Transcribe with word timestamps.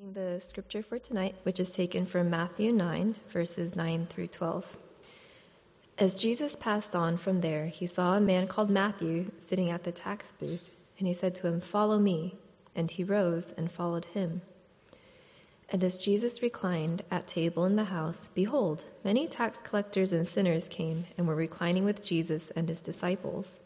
The 0.00 0.38
scripture 0.38 0.84
for 0.84 1.00
tonight, 1.00 1.34
which 1.42 1.58
is 1.58 1.72
taken 1.72 2.06
from 2.06 2.30
Matthew 2.30 2.72
9, 2.72 3.16
verses 3.30 3.74
9 3.74 4.06
through 4.06 4.28
12. 4.28 4.76
As 5.98 6.14
Jesus 6.14 6.54
passed 6.54 6.94
on 6.94 7.16
from 7.16 7.40
there, 7.40 7.66
he 7.66 7.86
saw 7.86 8.16
a 8.16 8.20
man 8.20 8.46
called 8.46 8.70
Matthew 8.70 9.28
sitting 9.38 9.70
at 9.70 9.82
the 9.82 9.90
tax 9.90 10.32
booth, 10.38 10.62
and 10.98 11.08
he 11.08 11.14
said 11.14 11.34
to 11.36 11.48
him, 11.48 11.60
Follow 11.60 11.98
me. 11.98 12.38
And 12.76 12.88
he 12.88 13.02
rose 13.02 13.50
and 13.50 13.72
followed 13.72 14.04
him. 14.04 14.40
And 15.68 15.82
as 15.82 16.04
Jesus 16.04 16.42
reclined 16.42 17.02
at 17.10 17.26
table 17.26 17.64
in 17.64 17.74
the 17.74 17.82
house, 17.82 18.28
behold, 18.34 18.84
many 19.02 19.26
tax 19.26 19.58
collectors 19.58 20.12
and 20.12 20.28
sinners 20.28 20.68
came 20.68 21.06
and 21.16 21.26
were 21.26 21.34
reclining 21.34 21.84
with 21.84 22.04
Jesus 22.04 22.52
and 22.52 22.68
his 22.68 22.82
disciples. 22.82 23.58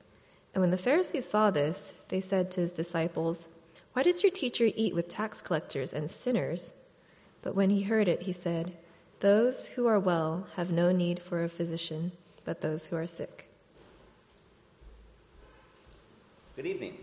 And 0.54 0.62
when 0.62 0.70
the 0.70 0.78
Pharisees 0.78 1.28
saw 1.28 1.50
this, 1.50 1.92
they 2.08 2.22
said 2.22 2.52
to 2.52 2.62
his 2.62 2.72
disciples, 2.72 3.46
why 3.92 4.02
does 4.02 4.22
your 4.22 4.32
teacher 4.32 4.68
eat 4.74 4.94
with 4.94 5.08
tax 5.08 5.42
collectors 5.42 5.92
and 5.92 6.10
sinners? 6.10 6.72
But 7.42 7.54
when 7.54 7.70
he 7.70 7.82
heard 7.82 8.08
it, 8.08 8.22
he 8.22 8.32
said, 8.32 8.72
Those 9.20 9.66
who 9.66 9.86
are 9.86 9.98
well 9.98 10.46
have 10.56 10.72
no 10.72 10.92
need 10.92 11.20
for 11.20 11.44
a 11.44 11.48
physician, 11.48 12.12
but 12.44 12.60
those 12.60 12.86
who 12.86 12.96
are 12.96 13.06
sick. 13.06 13.48
Good 16.56 16.66
evening. 16.66 16.96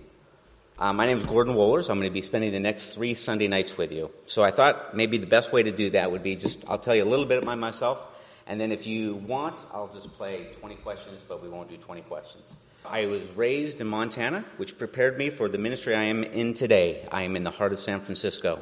Uh, 0.80 0.94
my 0.94 1.06
name 1.06 1.18
is 1.18 1.26
Gordon 1.26 1.56
Wohlers. 1.56 1.90
I'm 1.90 2.00
going 2.00 2.10
to 2.10 2.14
be 2.14 2.22
spending 2.22 2.54
the 2.54 2.60
next 2.60 2.96
three 2.96 3.14
Sunday 3.14 3.48
nights 3.48 3.78
with 3.78 3.92
you. 3.92 4.12
So 4.28 4.42
I 4.42 4.52
thought 4.52 4.96
maybe 4.96 5.18
the 5.18 5.28
best 5.28 5.52
way 5.52 5.64
to 5.64 5.72
do 5.72 5.90
that 5.90 6.12
would 6.12 6.24
be 6.24 6.38
just 6.38 6.64
I'll 6.68 6.80
tell 6.80 6.96
you 6.96 7.04
a 7.04 7.12
little 7.14 7.26
bit 7.26 7.44
about 7.44 7.58
myself, 7.58 8.02
and 8.48 8.60
then 8.60 8.72
if 8.72 8.88
you 8.88 9.16
want, 9.16 9.60
I'll 9.74 9.92
just 9.94 10.14
play 10.14 10.48
20 10.60 10.76
questions, 10.76 11.22
but 11.28 11.44
we 11.44 11.50
won't 11.50 11.70
do 11.70 11.78
20 11.78 12.02
questions. 12.04 12.56
I 12.86 13.06
was 13.06 13.22
raised 13.32 13.82
in 13.82 13.88
Montana, 13.88 14.46
which 14.58 14.78
prepared 14.78 15.18
me 15.18 15.30
for 15.30 15.50
the 15.50 15.58
ministry 15.58 15.94
I 15.96 16.04
am 16.04 16.24
in 16.24 16.54
today. 16.54 17.08
I 17.12 17.24
am 17.24 17.36
in 17.36 17.44
the 17.44 17.52
heart 17.52 17.74
of 17.74 17.80
San 17.80 18.00
Francisco. 18.00 18.62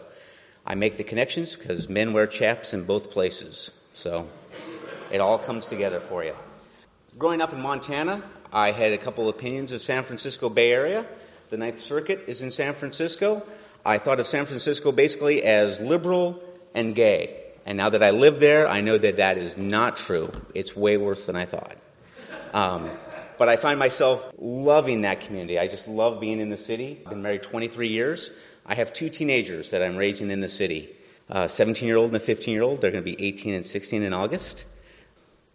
I 0.66 0.76
make 0.76 0.98
the 0.98 1.04
connections 1.04 1.56
because 1.56 1.88
men 1.88 2.14
wear 2.14 2.28
chaps 2.28 2.74
in 2.74 2.84
both 2.84 3.12
places. 3.12 3.72
So 3.94 4.28
it 5.12 5.22
all 5.22 5.40
comes 5.40 5.68
together 5.68 6.00
for 6.00 6.24
you. 6.24 6.36
Growing 7.18 7.42
up 7.42 7.54
in 7.54 7.62
Montana, 7.62 8.22
I 8.52 8.72
had 8.72 8.92
a 8.92 8.98
couple 8.98 9.30
opinions 9.30 9.72
of 9.72 9.82
San 9.82 10.04
Francisco 10.04 10.50
Bay 10.50 10.74
Area. 10.74 11.06
The 11.50 11.58
Ninth 11.58 11.80
Circuit 11.80 12.26
is 12.28 12.42
in 12.42 12.52
San 12.52 12.74
Francisco. 12.74 13.44
I 13.86 13.98
thought 14.00 14.20
of 14.20 14.28
San 14.28 14.46
Francisco 14.46 14.92
basically 14.92 15.44
as 15.44 15.80
liberal 15.80 16.44
and 16.74 16.94
gay. 16.94 17.44
And 17.66 17.78
now 17.78 17.90
that 17.90 18.04
I 18.04 18.10
live 18.12 18.40
there, 18.40 18.68
I 18.68 18.82
know 18.82 18.98
that 18.98 19.18
that 19.18 19.38
is 19.38 19.58
not 19.58 19.96
true. 19.96 20.32
It's 20.54 20.76
way 20.76 20.98
worse 20.98 21.26
than 21.26 21.36
I 21.36 21.46
thought. 21.46 21.76
Um, 22.54 22.90
but 23.38 23.50
I 23.50 23.58
find 23.58 23.80
myself 23.80 24.28
loving 24.38 25.02
that 25.02 25.22
community. 25.22 25.60
I 25.60 25.68
just 25.68 25.88
love 25.88 26.20
being 26.20 26.40
in 26.40 26.50
the 26.50 26.58
city. 26.58 27.02
I've 27.06 27.12
been 27.12 27.22
married 27.22 27.44
23 27.44 27.88
years. 27.88 28.32
I 28.66 28.76
have 28.76 28.94
two 28.94 29.10
teenagers 29.10 29.72
that 29.72 29.82
I'm 29.82 29.96
raising 29.96 30.32
in 30.32 30.42
the 30.42 30.50
city 30.50 30.90
a 31.30 31.50
17 31.50 31.88
year 31.88 31.98
old 31.98 32.08
and 32.08 32.16
a 32.16 32.20
15 32.20 32.54
year 32.54 32.64
old. 32.64 32.82
They're 32.82 32.92
going 32.92 33.04
to 33.04 33.18
be 33.18 33.26
18 33.26 33.54
and 33.54 33.66
16 33.66 34.04
in 34.04 34.14
August. 34.14 34.66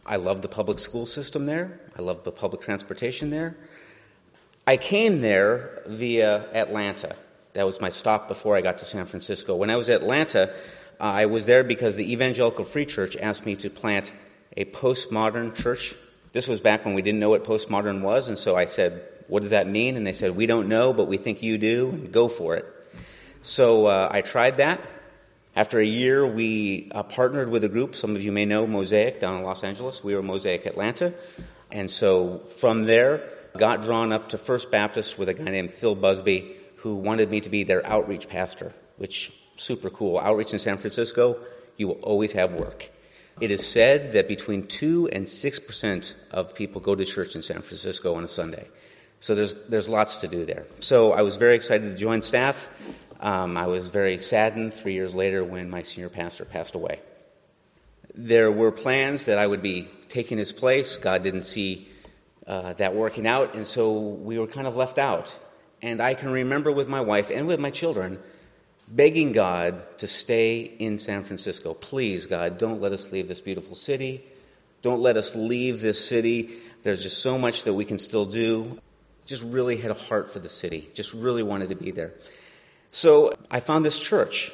I 0.05 0.17
love 0.17 0.43
the 0.43 0.49
public 0.49 0.79
school 0.79 1.07
system 1.07 1.47
there. 1.47 1.81
I 1.97 2.03
love 2.03 2.25
the 2.25 2.33
public 2.33 2.63
transportation 2.63 3.31
there. 3.31 3.57
I 4.67 4.77
came 4.77 5.21
there 5.21 5.83
via 5.87 6.49
Atlanta. 6.53 7.17
That 7.55 7.67
was 7.67 7.81
my 7.81 7.91
stop 7.91 8.29
before 8.29 8.57
I 8.57 8.61
got 8.61 8.79
to 8.79 8.85
San 8.85 9.07
Francisco. 9.07 9.55
When 9.57 9.71
I 9.71 9.77
was 9.77 9.89
at 9.89 10.03
Atlanta, 10.03 10.55
uh, 11.01 11.05
I 11.05 11.27
was 11.27 11.47
there 11.47 11.65
because 11.65 11.97
the 11.97 12.13
Evangelical 12.13 12.65
Free 12.65 12.87
Church 12.87 13.17
asked 13.17 13.45
me 13.45 13.57
to 13.57 13.71
plant 13.71 14.13
a 14.57 14.65
postmodern 14.65 15.55
church 15.55 15.95
this 16.33 16.49
was 16.49 16.61
back 16.61 16.85
when 16.85 16.95
we 16.95 17.03
didn't 17.03 17.21
know 17.21 17.31
what 17.31 17.45
postmodern 17.45 18.01
was, 18.01 18.29
and 18.29 18.39
so 18.39 18.57
I 18.57 18.67
said, 18.67 19.03
What 19.29 19.41
does 19.41 19.51
that 19.51 19.69
mean? 19.69 19.97
And 19.97 20.07
they 20.07 20.13
said, 20.13 20.35
We 20.35 20.47
don't 20.47 20.69
know, 20.69 20.93
but 20.93 21.07
we 21.07 21.17
think 21.17 21.43
you 21.43 21.59
do, 21.59 21.91
and 21.91 22.13
go 22.13 22.29
for 22.29 22.57
it. 22.57 22.67
So 23.43 23.87
uh, 23.87 24.09
I 24.11 24.23
tried 24.23 24.59
that. 24.59 24.81
After 25.55 25.79
a 25.79 25.85
year, 25.85 26.27
we 26.27 26.91
uh, 26.95 27.03
partnered 27.03 27.51
with 27.51 27.63
a 27.65 27.69
group. 27.69 27.95
Some 27.95 28.17
of 28.17 28.23
you 28.23 28.33
may 28.33 28.47
know 28.47 28.67
Mosaic 28.67 29.21
down 29.21 29.37
in 29.37 29.43
Los 29.43 29.63
Angeles. 29.63 30.03
We 30.03 30.15
were 30.15 30.23
Mosaic 30.23 30.65
Atlanta. 30.65 31.13
And 31.71 31.91
so 31.91 32.39
from 32.57 32.85
there, 32.85 33.31
got 33.57 33.83
drawn 33.83 34.13
up 34.13 34.31
to 34.31 34.39
First 34.39 34.71
Baptist 34.71 35.19
with 35.19 35.29
a 35.29 35.35
guy 35.35 35.45
named 35.45 35.73
Phil 35.73 35.95
Busby, 35.95 36.57
who 36.77 36.95
wanted 36.95 37.31
me 37.31 37.43
to 37.43 37.51
be 37.51 37.65
their 37.65 37.85
outreach 37.87 38.29
pastor, 38.29 38.73
which 38.97 39.31
super 39.57 39.91
cool. 39.91 40.19
Outreach 40.19 40.55
in 40.55 40.59
San 40.59 40.79
Francisco, 40.79 41.39
you 41.77 41.89
will 41.89 42.01
always 42.03 42.33
have 42.33 42.55
work. 42.55 42.89
It 43.41 43.51
is 43.51 43.67
said 43.67 44.13
that 44.13 44.29
between 44.29 44.65
2 44.65 45.09
and 45.09 45.27
6% 45.27 46.15
of 46.31 46.55
people 46.55 46.81
go 46.81 46.95
to 46.95 47.05
church 47.05 47.35
in 47.35 47.43
San 47.43 47.63
Francisco 47.63 48.15
on 48.15 48.25
a 48.25 48.29
Sunday. 48.29 48.69
So 49.21 49.35
there's, 49.35 49.55
there's 49.69 49.89
lots 49.89 50.19
to 50.19 50.29
do 50.29 50.45
there. 50.45 50.65
So 50.81 51.13
I 51.13 51.23
was 51.23 51.37
very 51.37 51.55
excited 51.55 51.95
to 51.95 51.97
join 51.97 52.23
staff. 52.23 52.69
Um, 53.21 53.57
I 53.57 53.69
was 53.69 53.91
very 53.91 54.19
saddened 54.19 54.75
three 54.75 54.95
years 54.95 55.15
later 55.15 55.45
when 55.45 55.71
my 55.71 55.83
senior 55.83 56.09
pastor 56.09 56.45
passed 56.45 56.75
away. 56.75 57.01
There 58.15 58.51
were 58.51 58.73
plans 58.73 59.25
that 59.25 59.39
I 59.39 59.47
would 59.47 59.63
be 59.63 59.89
taking 60.09 60.39
his 60.39 60.53
place. 60.53 60.99
God 60.99 61.23
didn't 61.23 61.45
see 61.45 61.89
uh, 62.47 62.75
that 62.75 62.95
working 62.95 63.27
out, 63.27 63.55
and 63.55 63.67
so 63.67 63.99
we 64.01 64.39
were 64.39 64.49
kind 64.49 64.67
of 64.67 64.77
left 64.77 64.99
out. 64.99 65.39
And 65.81 66.01
I 66.01 66.15
can 66.15 66.31
remember 66.31 66.71
with 66.71 66.89
my 66.89 67.01
wife 67.01 67.31
and 67.31 67.47
with 67.47 67.61
my 67.61 67.71
children 67.71 68.19
begging 68.95 69.33
God 69.33 69.99
to 69.99 70.09
stay 70.09 70.61
in 70.61 70.99
San 70.99 71.25
Francisco. 71.25 71.75
Please, 71.75 72.27
God, 72.27 72.59
don't 72.59 72.81
let 72.81 72.93
us 72.93 73.11
leave 73.11 73.29
this 73.29 73.41
beautiful 73.41 73.75
city. 73.75 74.25
Don't 74.83 75.01
let 75.01 75.17
us 75.17 75.35
leave 75.35 75.81
this 75.81 76.07
city. 76.07 76.51
There's 76.83 77.03
just 77.03 77.23
so 77.23 77.39
much 77.39 77.65
that 77.65 77.75
we 77.75 77.85
can 77.85 77.99
still 77.99 78.27
do. 78.27 78.79
Just 79.25 79.43
really 79.43 79.77
had 79.77 79.91
a 79.91 79.95
heart 79.95 80.31
for 80.31 80.41
the 80.41 80.49
city. 80.49 80.91
Just 80.95 81.15
really 81.15 81.43
wanted 81.43 81.71
to 81.71 81.77
be 81.77 81.91
there. 81.93 82.13
So 82.91 83.35
I 83.51 83.61
found 83.61 83.85
this 83.85 83.99
church 83.99 84.51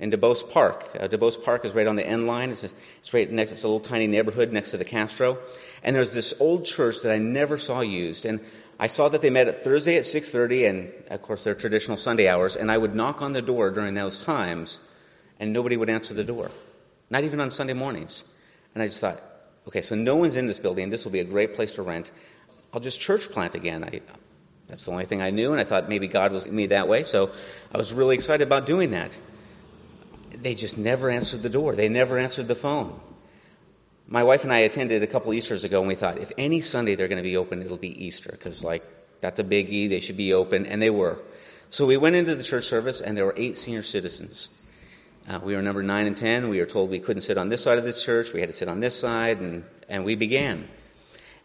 in 0.00 0.10
Duboce 0.10 0.50
Park. 0.50 0.88
Uh, 0.98 1.06
Duboce 1.08 1.42
Park 1.42 1.64
is 1.64 1.74
right 1.74 1.86
on 1.86 1.96
the 1.96 2.06
N 2.06 2.26
line. 2.26 2.50
It's, 2.50 2.64
a, 2.64 2.70
it's 3.00 3.14
right 3.14 3.30
next, 3.30 3.52
it's 3.52 3.62
a 3.62 3.68
little 3.68 3.80
tiny 3.80 4.08
neighborhood 4.08 4.52
next 4.52 4.72
to 4.72 4.76
the 4.76 4.84
Castro. 4.84 5.38
And 5.82 5.94
there's 5.94 6.12
this 6.12 6.34
old 6.40 6.64
church 6.64 7.02
that 7.02 7.12
I 7.12 7.18
never 7.18 7.56
saw 7.56 7.80
used. 7.80 8.26
And 8.26 8.40
I 8.82 8.86
saw 8.86 9.10
that 9.10 9.20
they 9.20 9.28
met 9.28 9.46
at 9.46 9.62
Thursday 9.62 9.98
at 9.98 10.06
6:30 10.06 10.66
and 10.66 10.92
of 11.10 11.20
course 11.20 11.44
their 11.44 11.54
traditional 11.54 11.98
Sunday 11.98 12.26
hours 12.28 12.56
and 12.56 12.72
I 12.72 12.78
would 12.78 12.94
knock 12.94 13.20
on 13.20 13.34
the 13.34 13.42
door 13.42 13.70
during 13.70 13.92
those 13.92 14.22
times 14.22 14.80
and 15.38 15.52
nobody 15.52 15.76
would 15.76 15.90
answer 15.90 16.14
the 16.14 16.24
door. 16.24 16.50
Not 17.10 17.24
even 17.24 17.42
on 17.42 17.50
Sunday 17.50 17.74
mornings. 17.74 18.24
And 18.74 18.82
I 18.82 18.86
just 18.86 19.02
thought, 19.02 19.20
okay, 19.68 19.82
so 19.82 19.96
no 19.96 20.16
one's 20.16 20.34
in 20.34 20.46
this 20.46 20.60
building. 20.60 20.88
This 20.88 21.04
will 21.04 21.12
be 21.12 21.20
a 21.20 21.24
great 21.24 21.54
place 21.56 21.74
to 21.74 21.82
rent. 21.82 22.10
I'll 22.72 22.80
just 22.80 22.98
church 22.98 23.30
plant 23.30 23.54
again. 23.54 23.84
I, 23.84 24.00
that's 24.66 24.86
the 24.86 24.92
only 24.92 25.04
thing 25.04 25.20
I 25.20 25.28
knew 25.28 25.52
and 25.52 25.60
I 25.60 25.64
thought 25.64 25.90
maybe 25.90 26.08
God 26.08 26.32
was 26.32 26.46
me 26.46 26.68
that 26.68 26.88
way. 26.88 27.04
So 27.04 27.32
I 27.74 27.76
was 27.76 27.92
really 27.92 28.14
excited 28.14 28.46
about 28.46 28.64
doing 28.64 28.92
that. 28.92 29.18
They 30.34 30.54
just 30.54 30.78
never 30.78 31.10
answered 31.10 31.42
the 31.42 31.50
door. 31.50 31.76
They 31.76 31.90
never 31.90 32.16
answered 32.16 32.48
the 32.48 32.54
phone. 32.54 32.98
My 34.12 34.24
wife 34.24 34.42
and 34.42 34.52
I 34.52 34.58
attended 34.58 35.04
a 35.04 35.06
couple 35.06 35.32
Easters 35.32 35.62
ago, 35.62 35.78
and 35.78 35.86
we 35.86 35.94
thought 35.94 36.18
if 36.18 36.32
any 36.36 36.62
Sunday 36.62 36.96
they're 36.96 37.06
going 37.06 37.22
to 37.22 37.28
be 37.28 37.36
open, 37.36 37.62
it'll 37.62 37.76
be 37.76 38.06
Easter, 38.06 38.30
because 38.32 38.64
like 38.64 38.82
that's 39.20 39.38
a 39.38 39.44
biggie. 39.44 39.88
They 39.88 40.00
should 40.00 40.16
be 40.16 40.34
open, 40.34 40.66
and 40.66 40.82
they 40.82 40.90
were. 40.90 41.20
So 41.70 41.86
we 41.86 41.96
went 41.96 42.16
into 42.16 42.34
the 42.34 42.42
church 42.42 42.64
service, 42.64 43.00
and 43.00 43.16
there 43.16 43.24
were 43.24 43.34
eight 43.36 43.56
senior 43.56 43.82
citizens. 43.82 44.48
Uh, 45.28 45.38
we 45.40 45.54
were 45.54 45.62
number 45.62 45.84
nine 45.84 46.08
and 46.08 46.16
ten. 46.16 46.48
We 46.48 46.58
were 46.58 46.66
told 46.66 46.90
we 46.90 46.98
couldn't 46.98 47.22
sit 47.22 47.38
on 47.38 47.50
this 47.50 47.62
side 47.62 47.78
of 47.78 47.84
the 47.84 47.92
church. 47.92 48.32
We 48.32 48.40
had 48.40 48.48
to 48.48 48.52
sit 48.52 48.66
on 48.66 48.80
this 48.80 48.98
side, 48.98 49.38
and 49.38 49.62
and 49.88 50.04
we 50.04 50.16
began. 50.16 50.68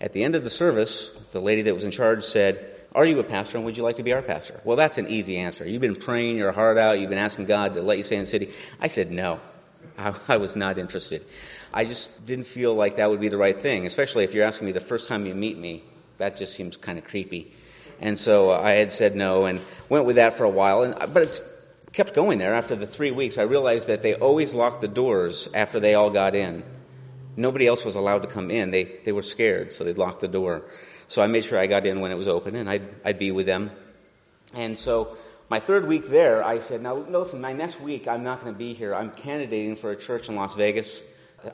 At 0.02 0.14
the 0.14 0.24
end 0.24 0.34
of 0.34 0.44
the 0.44 0.50
service, 0.50 1.12
the 1.34 1.40
lady 1.40 1.62
that 1.64 1.75
was 1.75 1.84
in 1.84 1.92
charge 1.92 2.24
said, 2.24 2.72
are 2.96 3.06
you 3.06 3.20
a 3.20 3.24
pastor 3.24 3.58
and 3.58 3.66
would 3.66 3.78
you 3.78 3.84
like 3.84 3.98
to 3.98 4.04
be 4.04 4.14
our 4.14 4.22
pastor? 4.22 4.59
Well, 4.64 4.78
that's 4.78 4.98
an 4.98 5.08
easy 5.08 5.38
answer. 5.38 5.68
You've 5.68 5.81
been 5.81 5.96
praying 5.96 6.38
your 6.38 6.52
heart 6.52 6.78
out. 6.78 6.98
You've 6.98 7.09
been 7.09 7.20
asking 7.20 7.46
God 7.46 7.74
to 7.74 7.81
let 7.81 7.98
you 7.98 8.04
stay 8.04 8.16
in 8.16 8.22
the 8.22 8.28
city. 8.28 8.54
I 8.80 8.88
said 8.88 9.12
no. 9.12 9.40
I, 9.97 10.16
I, 10.28 10.38
was 10.38 10.56
not 10.56 10.78
interested. 10.78 11.23
I 11.73 11.85
just 11.85 12.25
didn't 12.25 12.47
feel 12.47 12.73
like 12.73 12.97
that 12.97 13.09
would 13.09 13.22
be 13.22 13.29
the 13.29 13.38
right 13.38 13.57
thing, 13.57 13.85
especially 13.85 14.23
if 14.23 14.34
you're 14.34 14.46
asking 14.46 14.68
me 14.68 14.72
the 14.72 14.79
first 14.79 15.07
time 15.07 15.25
you 15.25 15.35
meet 15.35 15.57
me. 15.57 15.84
That 16.18 16.38
just 16.38 16.53
seems 16.53 16.78
kind 16.78 16.97
of 16.97 17.06
creepy. 17.06 17.51
And 18.00 18.18
so 18.18 18.51
uh, 18.51 18.59
I 18.59 18.72
had 18.72 18.91
said 18.91 19.16
no 19.16 19.45
and 19.45 19.62
went 19.90 20.06
with 20.06 20.18
that 20.18 20.34
for 20.34 20.44
a 20.44 20.50
while. 20.50 20.84
And, 20.84 20.95
uh, 20.95 21.07
but 21.07 21.24
it 21.24 21.41
kept 21.94 22.13
going 22.13 22.38
there. 22.38 22.54
After 22.54 22.75
the 22.75 22.88
three 22.88 23.12
weeks, 23.12 23.38
I 23.38 23.44
realized 23.44 23.88
that 23.88 24.01
they 24.01 24.15
always 24.15 24.54
locked 24.54 24.81
the 24.81 24.88
doors 24.88 25.50
after 25.54 25.80
they 25.80 25.95
all 25.95 26.10
got 26.10 26.36
in. 26.36 26.63
Nobody 27.38 27.68
else 27.68 27.83
was 27.83 27.95
allowed 27.95 28.21
to 28.21 28.27
come 28.27 28.50
in. 28.50 28.71
They, 28.71 28.83
they 28.83 29.12
were 29.12 29.21
scared, 29.21 29.74
so 29.74 29.83
they'd 29.83 29.98
lock 29.98 30.19
the 30.19 30.27
door. 30.27 30.63
So 31.07 31.21
I 31.21 31.27
made 31.27 31.45
sure 31.45 31.60
I 31.60 31.68
got 31.68 31.86
in 31.86 32.00
when 32.00 32.12
it 32.12 32.15
was 32.15 32.27
open, 32.27 32.56
and 32.56 32.69
I'd, 32.69 32.83
I'd 33.04 33.19
be 33.19 33.31
with 33.31 33.45
them. 33.45 33.71
And 34.54 34.80
so 34.80 35.18
my 35.50 35.59
third 35.59 35.88
week 35.88 36.07
there, 36.07 36.44
I 36.44 36.59
said, 36.59 36.81
now 36.81 36.95
listen, 36.95 37.42
my 37.42 37.53
next 37.53 37.80
week 37.80 38.07
I'm 38.07 38.24
not 38.24 38.42
going 38.42 38.53
to 38.53 38.57
be 38.57 38.74
here. 38.74 38.95
I'm 38.95 39.12
candidating 39.12 39.75
for 39.75 39.92
a 39.92 39.95
church 39.95 40.30
in 40.30 40.36
Las 40.36 40.56
Vegas. 40.56 41.03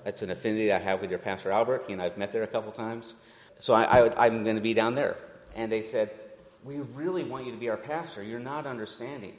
It's 0.06 0.22
an 0.22 0.30
affinity 0.30 0.72
I 0.72 0.80
have 0.80 1.02
with 1.02 1.10
your 1.10 1.20
pastor 1.20 1.52
Albert. 1.52 1.86
He 1.88 1.94
and 1.94 2.02
I've 2.02 2.18
met 2.18 2.32
there 2.32 2.44
a 2.44 2.48
couple 2.48 2.72
times. 2.72 3.14
So 3.58 3.74
I, 3.74 4.26
am 4.28 4.44
going 4.44 4.56
to 4.56 4.62
be 4.62 4.74
down 4.74 4.96
there. 4.96 5.18
And 5.56 5.72
they 5.72 5.82
said, 5.82 6.12
we 6.64 6.78
really 6.78 7.24
want 7.24 7.46
you 7.46 7.52
to 7.52 7.58
be 7.58 7.70
our 7.70 7.78
pastor. 7.78 8.24
You're 8.24 8.40
not 8.40 8.66
understanding. 8.66 9.34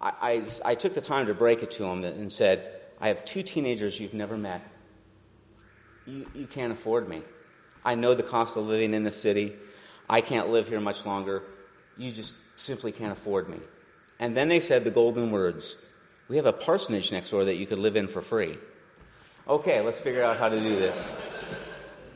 I, 0.00 0.12
I, 0.20 0.72
I 0.72 0.74
took 0.74 0.94
the 0.94 1.00
time 1.00 1.26
to 1.26 1.34
break 1.34 1.62
it 1.62 1.72
to 1.72 1.84
them 1.84 2.04
and 2.04 2.32
said, 2.32 2.68
I 3.00 3.08
have 3.08 3.24
two 3.24 3.42
teenagers 3.42 3.98
you've 3.98 4.14
never 4.14 4.36
met. 4.36 4.62
You, 6.06 6.26
you 6.34 6.46
can't 6.46 6.72
afford 6.72 7.08
me. 7.08 7.22
I 7.84 7.94
know 7.94 8.14
the 8.14 8.22
cost 8.22 8.56
of 8.56 8.66
living 8.66 8.94
in 8.94 9.04
the 9.04 9.12
city. 9.12 9.54
I 10.08 10.20
can't 10.20 10.50
live 10.50 10.68
here 10.68 10.80
much 10.80 11.06
longer. 11.06 11.42
You 11.96 12.12
just 12.12 12.34
simply 12.56 12.92
can't 12.92 13.12
afford 13.12 13.48
me. 13.48 13.58
And 14.18 14.36
then 14.36 14.48
they 14.48 14.60
said 14.60 14.84
the 14.84 14.90
golden 14.90 15.30
words 15.30 15.76
We 16.28 16.36
have 16.36 16.46
a 16.46 16.52
parsonage 16.52 17.12
next 17.12 17.30
door 17.30 17.44
that 17.44 17.56
you 17.56 17.66
could 17.66 17.78
live 17.78 17.96
in 17.96 18.08
for 18.08 18.22
free. 18.22 18.58
Okay, 19.48 19.80
let's 19.80 20.00
figure 20.00 20.22
out 20.22 20.38
how 20.38 20.48
to 20.48 20.60
do 20.60 20.76
this. 20.76 21.10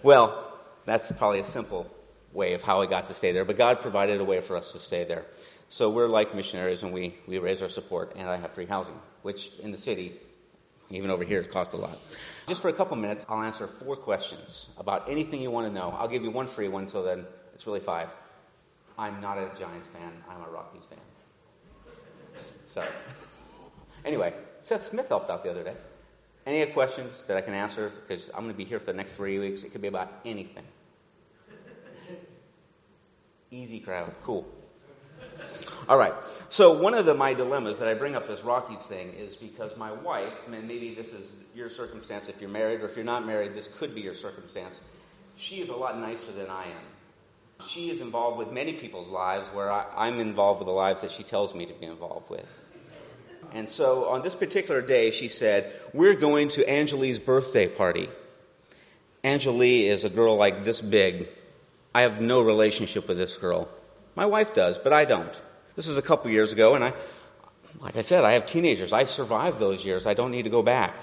Well, 0.03 0.53
that's 0.85 1.11
probably 1.11 1.41
a 1.41 1.45
simple 1.47 1.91
way 2.33 2.55
of 2.55 2.63
how 2.63 2.83
I 2.83 2.87
got 2.87 3.09
to 3.09 3.15
stay 3.15 3.33
there, 3.33 3.45
but 3.45 3.57
God 3.57 3.81
provided 3.81 4.21
a 4.21 4.25
way 4.25 4.41
for 4.41 4.57
us 4.57 4.73
to 4.73 4.79
stay 4.79 5.05
there. 5.05 5.25
So 5.69 5.91
we're 5.91 6.07
like 6.07 6.35
missionaries 6.35 6.85
and 6.85 6.93
we, 6.93 7.17
we 7.27 7.39
raise 7.39 7.63
our 7.63 7.69
support, 7.69 8.13
and 8.17 8.29
I 8.29 8.37
have 8.37 8.53
free 8.53 8.67
housing, 8.67 8.95
which 9.23 9.51
in 9.61 9.73
the 9.73 9.79
city, 9.79 10.21
even 10.91 11.11
over 11.11 11.25
here, 11.25 11.41
it 11.41 11.51
costs 11.51 11.75
a 11.75 11.79
lot. 11.79 11.99
Just 12.47 12.63
for 12.63 12.69
a 12.69 12.73
couple 12.73 12.97
minutes, 12.97 13.27
I'll 13.29 13.43
answer 13.43 13.67
four 13.67 13.97
questions 13.97 14.69
about 14.79 15.11
anything 15.11 15.43
you 15.43 15.51
want 15.51 15.67
to 15.67 15.73
know. 15.73 15.91
I'll 15.91 16.07
give 16.07 16.23
you 16.23 16.31
one 16.31 16.47
free 16.47 16.69
one, 16.69 16.87
so 16.87 17.03
then 17.03 17.27
it's 17.55 17.67
really 17.67 17.81
five. 17.81 18.11
I'm 18.99 19.21
not 19.21 19.39
a 19.39 19.51
Giants 19.59 19.89
fan, 19.89 20.13
I'm 20.29 20.43
a 20.43 20.51
Rockies 20.51 20.85
fan. 20.87 20.99
Sorry. 22.69 22.89
Anyway, 24.05 24.33
Seth 24.61 24.87
Smith 24.87 25.09
helped 25.09 25.31
out 25.31 25.43
the 25.43 25.51
other 25.51 25.65
day. 25.65 25.75
Any 26.47 26.65
questions 26.73 27.25
that 27.27 27.37
I 27.37 27.41
can 27.41 27.55
answer? 27.55 27.91
Because 28.07 28.29
I'm 28.29 28.43
going 28.43 28.53
to 28.53 28.57
be 28.57 28.65
here 28.65 28.79
for 28.79 28.87
the 28.87 28.93
next 28.93 29.15
three 29.15 29.39
weeks. 29.39 29.65
It 29.65 29.73
could 29.73 29.83
be 29.83 29.89
about 29.89 30.13
anything. 30.25 30.65
Easy 33.51 33.81
crowd. 33.81 34.15
Cool. 34.23 34.47
All 35.89 35.99
right. 35.99 36.15
So 36.49 36.81
one 36.81 36.95
of 36.95 37.05
the, 37.07 37.15
my 37.15 37.35
dilemmas 37.35 37.79
that 37.79 37.89
I 37.89 37.95
bring 37.95 38.15
up 38.15 38.27
this 38.27 38.43
Rockies 38.43 38.83
thing 38.83 39.13
is 39.15 39.37
because 39.37 39.77
my 39.77 39.93
wife, 39.93 40.33
and 40.47 40.67
maybe 40.69 40.95
this 40.95 41.13
is 41.13 41.31
your 41.55 41.69
circumstance 41.69 42.29
if 42.29 42.41
you're 42.41 42.51
married, 42.51 42.81
or 42.81 42.87
if 42.87 42.97
you're 42.97 43.05
not 43.05 43.27
married, 43.27 43.55
this 43.55 43.69
could 43.69 43.95
be 43.95 44.01
your 44.01 44.15
circumstance. 44.15 44.81
She 45.37 45.61
is 45.61 45.69
a 45.69 45.77
lot 45.77 45.99
nicer 45.99 46.33
than 46.33 46.49
I 46.49 46.65
am. 46.65 46.96
She 47.65 47.91
is 47.91 48.01
involved 48.01 48.39
with 48.39 48.53
many 48.53 48.75
people's 48.75 49.09
lives 49.09 49.49
where 49.49 49.71
I, 49.71 50.09
am 50.09 50.21
involved 50.21 50.61
with 50.61 50.67
the 50.67 50.73
lives 50.73 51.01
that 51.01 51.13
she 51.13 51.23
tells 51.23 51.55
me 51.55 51.67
to 51.67 51.73
be 51.73 51.87
involved 51.87 52.29
with. 52.29 52.47
And 53.53 53.71
so 53.71 54.09
on 54.09 54.23
this 54.23 54.35
particular 54.35 54.83
day, 54.83 55.11
she 55.11 55.29
said, 55.29 55.73
We're 55.95 56.15
going 56.15 56.49
to 56.49 56.69
Angelie's 56.69 57.19
birthday 57.19 57.69
party. 57.69 58.09
Angelie 59.25 59.85
is 59.85 60.05
a 60.05 60.11
girl 60.11 60.37
like 60.37 60.65
this 60.65 60.81
big. 60.81 61.29
I 61.95 62.03
have 62.03 62.21
no 62.21 62.43
relationship 62.43 63.09
with 63.09 63.17
this 63.17 63.37
girl. 63.37 63.69
My 64.15 64.27
wife 64.27 64.53
does, 64.53 64.79
but 64.79 64.93
I 64.93 65.05
don't. 65.05 65.43
This 65.77 65.87
is 65.89 65.97
a 65.97 66.03
couple 66.03 66.31
years 66.31 66.53
ago, 66.53 66.75
and 66.75 66.85
I, 66.85 66.93
like 67.81 67.97
I 67.97 68.03
said, 68.03 68.25
I 68.25 68.33
have 68.33 68.47
teenagers. 68.47 68.93
I 68.93 69.05
survived 69.05 69.59
those 69.59 69.85
years. 69.85 70.07
I 70.07 70.15
don't 70.15 70.31
need 70.31 70.45
to 70.45 70.51
go 70.51 70.63
back. 70.63 70.95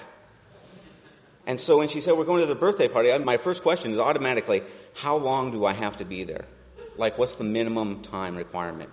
And 1.45 1.59
so 1.59 1.77
when 1.77 1.87
she 1.89 2.01
said, 2.01 2.17
We're 2.17 2.25
going 2.25 2.41
to 2.41 2.47
the 2.47 2.55
birthday 2.55 2.87
party, 2.87 3.15
my 3.19 3.37
first 3.37 3.63
question 3.63 3.91
is 3.91 3.99
automatically, 3.99 4.63
How 4.93 5.17
long 5.17 5.51
do 5.51 5.65
I 5.65 5.73
have 5.73 5.97
to 5.97 6.05
be 6.05 6.23
there? 6.23 6.45
Like, 6.97 7.17
what's 7.17 7.35
the 7.35 7.43
minimum 7.43 8.01
time 8.01 8.35
requirement? 8.35 8.89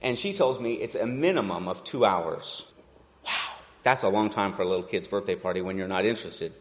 And 0.00 0.18
she 0.18 0.34
tells 0.34 0.60
me 0.60 0.74
it's 0.74 0.94
a 0.94 1.06
minimum 1.06 1.68
of 1.68 1.82
two 1.82 2.04
hours. 2.04 2.64
Wow, 3.24 3.32
that's 3.82 4.02
a 4.02 4.08
long 4.08 4.30
time 4.30 4.52
for 4.52 4.62
a 4.62 4.68
little 4.68 4.84
kid's 4.84 5.08
birthday 5.08 5.34
party 5.34 5.60
when 5.60 5.78
you're 5.78 5.88
not 5.88 6.04
interested. 6.04 6.52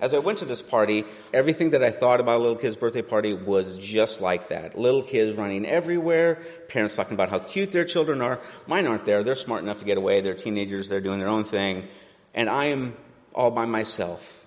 As 0.00 0.14
I 0.14 0.18
went 0.18 0.38
to 0.38 0.44
this 0.44 0.62
party, 0.62 1.04
everything 1.34 1.70
that 1.70 1.82
I 1.82 1.90
thought 1.90 2.20
about 2.20 2.38
a 2.38 2.42
little 2.42 2.56
kid's 2.56 2.76
birthday 2.76 3.02
party 3.02 3.34
was 3.34 3.78
just 3.78 4.20
like 4.20 4.48
that. 4.48 4.78
Little 4.78 5.02
kids 5.02 5.36
running 5.36 5.66
everywhere, 5.66 6.40
parents 6.68 6.94
talking 6.94 7.14
about 7.14 7.30
how 7.30 7.40
cute 7.40 7.72
their 7.72 7.84
children 7.84 8.22
are. 8.22 8.38
Mine 8.68 8.86
aren't 8.86 9.04
there. 9.04 9.24
They're 9.24 9.34
smart 9.34 9.64
enough 9.64 9.80
to 9.80 9.84
get 9.84 9.98
away. 9.98 10.20
They're 10.20 10.34
teenagers. 10.34 10.88
They're 10.88 11.00
doing 11.00 11.18
their 11.18 11.28
own 11.28 11.44
thing. 11.44 11.88
And 12.32 12.48
I 12.48 12.66
am 12.66 12.96
all 13.38 13.52
by 13.52 13.64
myself 13.64 14.46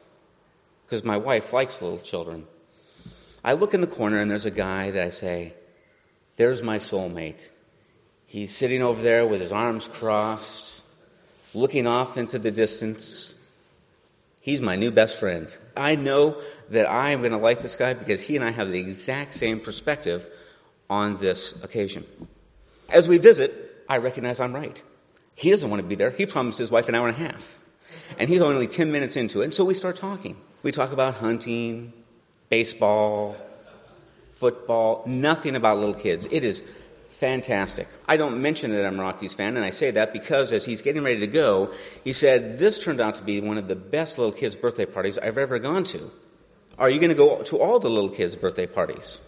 because 0.85 1.05
my 1.05 1.15
wife 1.15 1.53
likes 1.53 1.81
little 1.81 1.97
children. 1.97 2.45
I 3.43 3.53
look 3.53 3.73
in 3.73 3.79
the 3.79 3.87
corner 3.87 4.19
and 4.19 4.29
there's 4.29 4.45
a 4.45 4.51
guy 4.51 4.91
that 4.91 5.01
I 5.01 5.09
say, 5.09 5.53
there's 6.35 6.61
my 6.61 6.77
soulmate. 6.79 7.49
He's 8.25 8.53
sitting 8.53 8.81
over 8.81 9.01
there 9.01 9.25
with 9.25 9.39
his 9.39 9.53
arms 9.53 9.87
crossed, 9.87 10.83
looking 11.53 11.87
off 11.87 12.17
into 12.17 12.37
the 12.37 12.51
distance. 12.51 13.33
He's 14.41 14.59
my 14.59 14.75
new 14.75 14.91
best 14.91 15.17
friend. 15.17 15.47
I 15.77 15.95
know 15.95 16.41
that 16.71 16.89
I 16.89 17.11
am 17.11 17.21
going 17.21 17.31
to 17.31 17.37
like 17.37 17.61
this 17.61 17.77
guy 17.77 17.93
because 17.93 18.21
he 18.21 18.35
and 18.35 18.43
I 18.43 18.51
have 18.51 18.69
the 18.69 18.79
exact 18.79 19.31
same 19.33 19.61
perspective 19.61 20.27
on 20.89 21.17
this 21.17 21.53
occasion. 21.63 22.05
As 22.89 23.07
we 23.07 23.17
visit, 23.17 23.85
I 23.87 23.99
recognize 23.99 24.41
I'm 24.41 24.53
right. 24.53 24.83
He 25.35 25.49
doesn't 25.51 25.69
want 25.69 25.81
to 25.81 25.87
be 25.87 25.95
there. 25.95 26.11
He 26.11 26.25
promised 26.25 26.59
his 26.59 26.69
wife 26.69 26.89
an 26.89 26.95
hour 26.95 27.07
and 27.07 27.15
a 27.15 27.19
half. 27.19 27.60
And 28.17 28.29
he's 28.29 28.41
only 28.41 28.67
10 28.67 28.91
minutes 28.91 29.15
into 29.15 29.41
it. 29.41 29.45
And 29.45 29.53
so 29.53 29.65
we 29.65 29.73
start 29.73 29.95
talking. 29.95 30.37
We 30.63 30.71
talk 30.71 30.91
about 30.91 31.15
hunting, 31.15 31.93
baseball, 32.49 33.35
football, 34.31 35.03
nothing 35.05 35.55
about 35.55 35.77
little 35.77 35.95
kids. 35.95 36.27
It 36.29 36.43
is 36.43 36.63
fantastic. 37.11 37.87
I 38.07 38.17
don't 38.17 38.41
mention 38.41 38.71
that 38.71 38.85
I'm 38.85 38.99
a 38.99 39.03
Rockies 39.03 39.35
fan, 39.35 39.55
and 39.55 39.63
I 39.63 39.69
say 39.69 39.91
that 39.91 40.11
because 40.11 40.51
as 40.51 40.65
he's 40.65 40.81
getting 40.81 41.03
ready 41.03 41.19
to 41.21 41.27
go, 41.27 41.73
he 42.03 42.13
said, 42.13 42.57
This 42.57 42.83
turned 42.83 42.99
out 42.99 43.15
to 43.15 43.23
be 43.23 43.39
one 43.41 43.59
of 43.59 43.67
the 43.67 43.75
best 43.75 44.17
little 44.17 44.33
kids' 44.33 44.55
birthday 44.55 44.85
parties 44.85 45.19
I've 45.19 45.37
ever 45.37 45.59
gone 45.59 45.83
to. 45.85 46.11
Are 46.79 46.89
you 46.89 46.99
going 46.99 47.09
to 47.09 47.15
go 47.15 47.43
to 47.43 47.59
all 47.59 47.79
the 47.79 47.89
little 47.89 48.09
kids' 48.09 48.35
birthday 48.35 48.65
parties? 48.65 49.19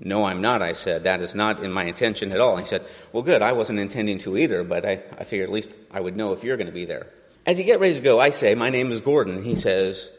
No, 0.00 0.24
I'm 0.24 0.42
not, 0.42 0.62
I 0.62 0.72
said. 0.72 1.04
That 1.04 1.20
is 1.20 1.34
not 1.34 1.62
in 1.62 1.72
my 1.72 1.84
intention 1.84 2.32
at 2.32 2.40
all. 2.40 2.56
He 2.56 2.64
said, 2.64 2.82
Well, 3.12 3.22
good. 3.22 3.42
I 3.42 3.52
wasn't 3.52 3.78
intending 3.78 4.18
to 4.20 4.36
either, 4.36 4.64
but 4.64 4.84
I, 4.84 5.02
I 5.16 5.24
figured 5.24 5.48
at 5.48 5.54
least 5.54 5.76
I 5.92 6.00
would 6.00 6.16
know 6.16 6.32
if 6.32 6.42
you're 6.42 6.56
going 6.56 6.66
to 6.66 6.72
be 6.72 6.86
there. 6.86 7.06
As 7.48 7.56
he 7.56 7.64
get 7.64 7.80
ready 7.80 7.94
to 7.94 8.02
go, 8.02 8.20
I 8.20 8.28
say, 8.28 8.54
My 8.54 8.68
name 8.68 8.92
is 8.92 9.00
Gordon. 9.00 9.42
He 9.42 9.56
says, 9.56 10.12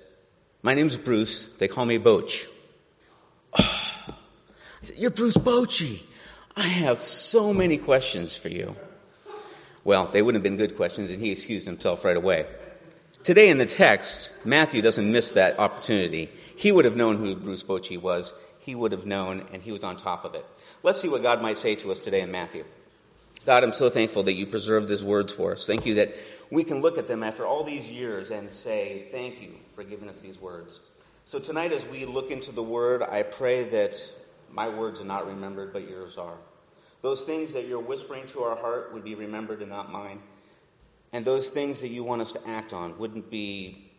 My 0.63 0.73
name's 0.73 0.97
Bruce. 0.97 1.45
They 1.45 1.67
call 1.67 1.85
me 1.85 1.99
Boch. 1.99 2.47
I 3.53 4.15
said, 4.81 4.97
You're 4.97 5.11
Bruce 5.11 5.37
Bochy. 5.37 6.01
I 6.55 6.63
have 6.63 6.97
so 6.97 7.53
many 7.53 7.77
questions 7.77 8.35
for 8.35 8.49
you. 8.49 8.75
Well, 9.83 10.07
they 10.07 10.23
wouldn't 10.23 10.43
have 10.43 10.51
been 10.51 10.57
good 10.57 10.75
questions, 10.75 11.11
and 11.11 11.21
he 11.21 11.29
excused 11.29 11.67
himself 11.67 12.03
right 12.03 12.17
away. 12.17 12.47
Today 13.23 13.49
in 13.51 13.59
the 13.59 13.67
text, 13.67 14.31
Matthew 14.43 14.81
doesn't 14.81 15.11
miss 15.11 15.33
that 15.33 15.59
opportunity. 15.59 16.31
He 16.55 16.71
would 16.71 16.85
have 16.85 16.95
known 16.95 17.17
who 17.17 17.35
Bruce 17.35 17.61
Bochy 17.61 18.01
was. 18.01 18.33
He 18.61 18.73
would 18.73 18.91
have 18.91 19.05
known, 19.05 19.45
and 19.53 19.61
he 19.61 19.71
was 19.71 19.83
on 19.83 19.97
top 19.97 20.25
of 20.25 20.33
it. 20.33 20.47
Let's 20.81 20.99
see 20.99 21.09
what 21.09 21.21
God 21.21 21.43
might 21.43 21.59
say 21.59 21.75
to 21.75 21.91
us 21.91 21.99
today 21.99 22.21
in 22.21 22.31
Matthew. 22.31 22.65
God, 23.45 23.63
I'm 23.63 23.73
so 23.73 23.89
thankful 23.89 24.23
that 24.23 24.33
you 24.33 24.47
preserved 24.47 24.89
these 24.89 25.03
words 25.03 25.31
for 25.31 25.53
us. 25.53 25.65
Thank 25.65 25.85
you 25.85 25.95
that 25.95 26.15
we 26.51 26.63
can 26.63 26.81
look 26.81 26.97
at 26.97 27.07
them 27.07 27.23
after 27.23 27.45
all 27.45 27.63
these 27.63 27.89
years 27.89 28.31
and 28.31 28.51
say, 28.51 29.07
Thank 29.11 29.41
you 29.41 29.53
for 29.75 29.83
giving 29.83 30.09
us 30.09 30.17
these 30.17 30.39
words. 30.39 30.81
So 31.25 31.39
tonight, 31.39 31.71
as 31.71 31.85
we 31.85 32.05
look 32.05 32.31
into 32.31 32.51
the 32.51 32.63
Word, 32.63 33.03
I 33.03 33.23
pray 33.23 33.69
that 33.69 34.03
my 34.51 34.67
words 34.67 34.99
are 34.99 35.05
not 35.05 35.27
remembered, 35.27 35.73
but 35.73 35.87
yours 35.87 36.17
are. 36.17 36.37
Those 37.01 37.21
things 37.21 37.53
that 37.53 37.67
you're 37.67 37.79
whispering 37.79 38.25
to 38.27 38.41
our 38.43 38.55
heart 38.55 38.93
would 38.93 39.03
be 39.03 39.15
remembered 39.15 39.61
and 39.61 39.69
not 39.69 39.91
mine. 39.91 40.21
And 41.13 41.23
those 41.23 41.47
things 41.47 41.79
that 41.79 41.89
you 41.89 42.03
want 42.03 42.21
us 42.21 42.31
to 42.33 42.47
act 42.47 42.73
on 42.73 42.97
wouldn't 42.97 43.29
be 43.29 43.91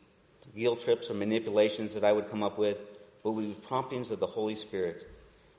guilt 0.56 0.80
trips 0.80 1.10
or 1.10 1.14
manipulations 1.14 1.94
that 1.94 2.04
I 2.04 2.12
would 2.12 2.28
come 2.28 2.42
up 2.42 2.58
with, 2.58 2.78
but 3.22 3.32
would 3.32 3.44
be 3.44 3.66
promptings 3.66 4.10
of 4.10 4.18
the 4.18 4.26
Holy 4.26 4.56
Spirit 4.56 5.08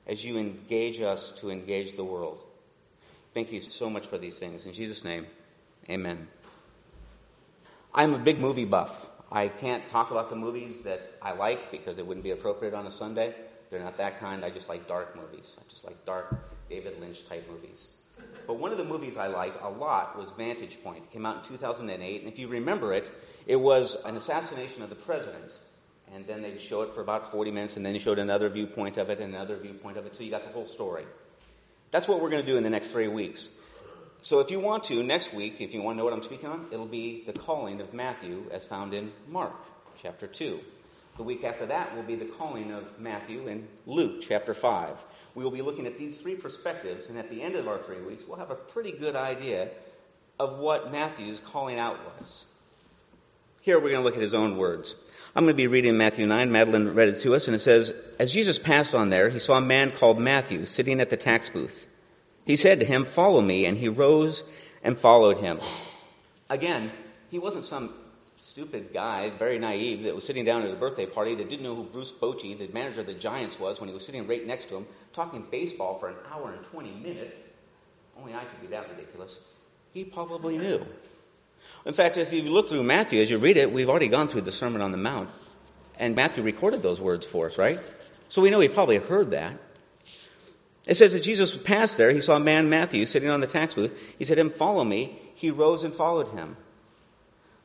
as 0.06 0.24
you 0.24 0.38
engage 0.38 1.00
us 1.00 1.32
to 1.38 1.50
engage 1.50 1.96
the 1.96 2.04
world. 2.04 2.44
Thank 3.34 3.50
you 3.52 3.60
so 3.60 3.88
much 3.88 4.06
for 4.06 4.18
these 4.18 4.38
things. 4.38 4.66
In 4.66 4.72
Jesus' 4.72 5.04
name, 5.04 5.26
amen. 5.88 6.28
I'm 7.94 8.14
a 8.14 8.18
big 8.18 8.40
movie 8.40 8.64
buff. 8.64 9.10
I 9.30 9.48
can't 9.48 9.86
talk 9.86 10.10
about 10.10 10.30
the 10.30 10.36
movies 10.36 10.80
that 10.84 11.12
I 11.20 11.32
like 11.32 11.70
because 11.70 11.98
it 11.98 12.06
wouldn't 12.06 12.24
be 12.24 12.30
appropriate 12.30 12.72
on 12.72 12.86
a 12.86 12.90
Sunday. 12.90 13.34
They're 13.70 13.84
not 13.84 13.98
that 13.98 14.18
kind. 14.18 14.46
I 14.46 14.50
just 14.50 14.66
like 14.66 14.88
dark 14.88 15.14
movies. 15.14 15.54
I 15.58 15.68
just 15.68 15.84
like 15.84 16.02
dark 16.06 16.34
David 16.70 16.98
Lynch 17.00 17.28
type 17.28 17.46
movies. 17.50 17.88
But 18.46 18.54
one 18.54 18.72
of 18.72 18.78
the 18.78 18.84
movies 18.84 19.18
I 19.18 19.26
liked 19.26 19.58
a 19.62 19.68
lot 19.68 20.16
was 20.16 20.32
Vantage 20.32 20.82
Point. 20.82 21.04
It 21.04 21.12
came 21.12 21.26
out 21.26 21.44
in 21.44 21.50
2008, 21.50 22.22
and 22.22 22.32
if 22.32 22.38
you 22.38 22.48
remember 22.48 22.94
it, 22.94 23.10
it 23.46 23.56
was 23.56 23.94
an 24.06 24.16
assassination 24.16 24.82
of 24.82 24.88
the 24.88 24.96
president. 24.96 25.52
And 26.14 26.26
then 26.26 26.40
they'd 26.40 26.60
show 26.60 26.82
it 26.82 26.94
for 26.94 27.02
about 27.02 27.30
40 27.30 27.50
minutes, 27.50 27.76
and 27.76 27.84
then 27.84 27.92
they 27.92 27.98
showed 27.98 28.18
another 28.18 28.48
viewpoint 28.48 28.96
of 28.96 29.10
it, 29.10 29.20
and 29.20 29.34
another 29.34 29.58
viewpoint 29.58 29.98
of 29.98 30.06
it, 30.06 30.16
so 30.16 30.22
you 30.22 30.30
got 30.30 30.44
the 30.44 30.52
whole 30.52 30.66
story. 30.66 31.04
That's 31.90 32.08
what 32.08 32.22
we're 32.22 32.30
going 32.30 32.44
to 32.44 32.50
do 32.50 32.56
in 32.56 32.62
the 32.62 32.70
next 32.70 32.88
three 32.88 33.08
weeks. 33.08 33.50
So 34.22 34.38
if 34.38 34.52
you 34.52 34.60
want 34.60 34.84
to, 34.84 35.02
next 35.02 35.34
week, 35.34 35.56
if 35.58 35.74
you 35.74 35.82
want 35.82 35.96
to 35.96 35.98
know 35.98 36.04
what 36.04 36.12
I'm 36.12 36.22
speaking 36.22 36.48
on, 36.48 36.68
it'll 36.70 36.86
be 36.86 37.24
the 37.26 37.32
calling 37.32 37.80
of 37.80 37.92
Matthew 37.92 38.44
as 38.52 38.64
found 38.64 38.94
in 38.94 39.10
Mark 39.28 39.56
chapter 40.00 40.28
2. 40.28 40.60
The 41.16 41.24
week 41.24 41.42
after 41.42 41.66
that 41.66 41.96
will 41.96 42.04
be 42.04 42.14
the 42.14 42.26
calling 42.26 42.70
of 42.70 43.00
Matthew 43.00 43.48
in 43.48 43.66
Luke 43.84 44.20
chapter 44.20 44.54
5. 44.54 44.96
We 45.34 45.42
will 45.42 45.50
be 45.50 45.60
looking 45.60 45.88
at 45.88 45.98
these 45.98 46.20
three 46.20 46.36
perspectives, 46.36 47.08
and 47.08 47.18
at 47.18 47.30
the 47.30 47.42
end 47.42 47.56
of 47.56 47.66
our 47.66 47.82
three 47.82 48.00
weeks, 48.00 48.22
we'll 48.26 48.38
have 48.38 48.52
a 48.52 48.54
pretty 48.54 48.92
good 48.92 49.16
idea 49.16 49.70
of 50.38 50.56
what 50.56 50.92
Matthew's 50.92 51.40
calling 51.40 51.80
out 51.80 51.98
was. 52.20 52.44
Here 53.62 53.76
we're 53.76 53.90
going 53.90 54.02
to 54.02 54.04
look 54.04 54.14
at 54.14 54.22
his 54.22 54.34
own 54.34 54.56
words. 54.56 54.94
I'm 55.34 55.42
going 55.44 55.54
to 55.54 55.56
be 55.56 55.66
reading 55.66 55.96
Matthew 55.98 56.28
9. 56.28 56.52
Madeline 56.52 56.94
read 56.94 57.08
it 57.08 57.20
to 57.22 57.34
us, 57.34 57.48
and 57.48 57.56
it 57.56 57.60
says, 57.60 57.92
As 58.20 58.32
Jesus 58.32 58.60
passed 58.60 58.94
on 58.94 59.10
there, 59.10 59.30
he 59.30 59.40
saw 59.40 59.58
a 59.58 59.60
man 59.60 59.90
called 59.90 60.20
Matthew 60.20 60.64
sitting 60.64 61.00
at 61.00 61.10
the 61.10 61.16
tax 61.16 61.50
booth. 61.50 61.88
He 62.44 62.56
said 62.56 62.80
to 62.80 62.84
him, 62.84 63.04
Follow 63.04 63.40
me, 63.40 63.66
and 63.66 63.76
he 63.76 63.88
rose 63.88 64.44
and 64.82 64.98
followed 64.98 65.38
him. 65.38 65.60
Again, 66.50 66.90
he 67.30 67.38
wasn't 67.38 67.64
some 67.64 67.94
stupid 68.38 68.92
guy, 68.92 69.30
very 69.30 69.58
naive, 69.58 70.02
that 70.02 70.14
was 70.14 70.24
sitting 70.24 70.44
down 70.44 70.62
at 70.62 70.70
a 70.70 70.76
birthday 70.76 71.06
party 71.06 71.36
that 71.36 71.48
didn't 71.48 71.62
know 71.62 71.76
who 71.76 71.84
Bruce 71.84 72.12
Bochy, 72.12 72.58
the 72.58 72.68
manager 72.68 73.00
of 73.00 73.06
the 73.06 73.14
Giants, 73.14 73.58
was 73.58 73.80
when 73.80 73.88
he 73.88 73.94
was 73.94 74.04
sitting 74.04 74.26
right 74.26 74.44
next 74.44 74.68
to 74.68 74.76
him, 74.76 74.86
talking 75.12 75.46
baseball 75.50 75.98
for 75.98 76.08
an 76.08 76.16
hour 76.32 76.52
and 76.52 76.64
20 76.66 76.90
minutes. 76.90 77.38
Only 78.18 78.34
I 78.34 78.44
could 78.44 78.60
be 78.60 78.66
that 78.68 78.90
ridiculous. 78.90 79.38
He 79.94 80.04
probably 80.04 80.58
knew. 80.58 80.84
In 81.86 81.92
fact, 81.92 82.16
if 82.16 82.32
you 82.32 82.42
look 82.42 82.68
through 82.68 82.82
Matthew, 82.82 83.20
as 83.20 83.30
you 83.30 83.38
read 83.38 83.56
it, 83.56 83.72
we've 83.72 83.88
already 83.88 84.08
gone 84.08 84.28
through 84.28 84.42
the 84.42 84.52
Sermon 84.52 84.82
on 84.82 84.90
the 84.90 84.98
Mount. 84.98 85.30
And 85.98 86.16
Matthew 86.16 86.42
recorded 86.42 86.82
those 86.82 87.00
words 87.00 87.26
for 87.26 87.46
us, 87.46 87.58
right? 87.58 87.78
So 88.28 88.42
we 88.42 88.50
know 88.50 88.60
he 88.60 88.68
probably 88.68 88.98
heard 88.98 89.30
that. 89.32 89.58
It 90.86 90.96
says 90.96 91.12
that 91.12 91.22
Jesus 91.22 91.56
passed 91.56 91.96
there. 91.96 92.10
He 92.10 92.20
saw 92.20 92.36
a 92.36 92.40
man, 92.40 92.68
Matthew, 92.68 93.06
sitting 93.06 93.28
on 93.28 93.40
the 93.40 93.46
tax 93.46 93.74
booth. 93.74 93.96
He 94.18 94.24
said 94.24 94.38
him, 94.38 94.50
Follow 94.50 94.82
me. 94.82 95.18
He 95.36 95.50
rose 95.50 95.84
and 95.84 95.94
followed 95.94 96.28
him. 96.28 96.56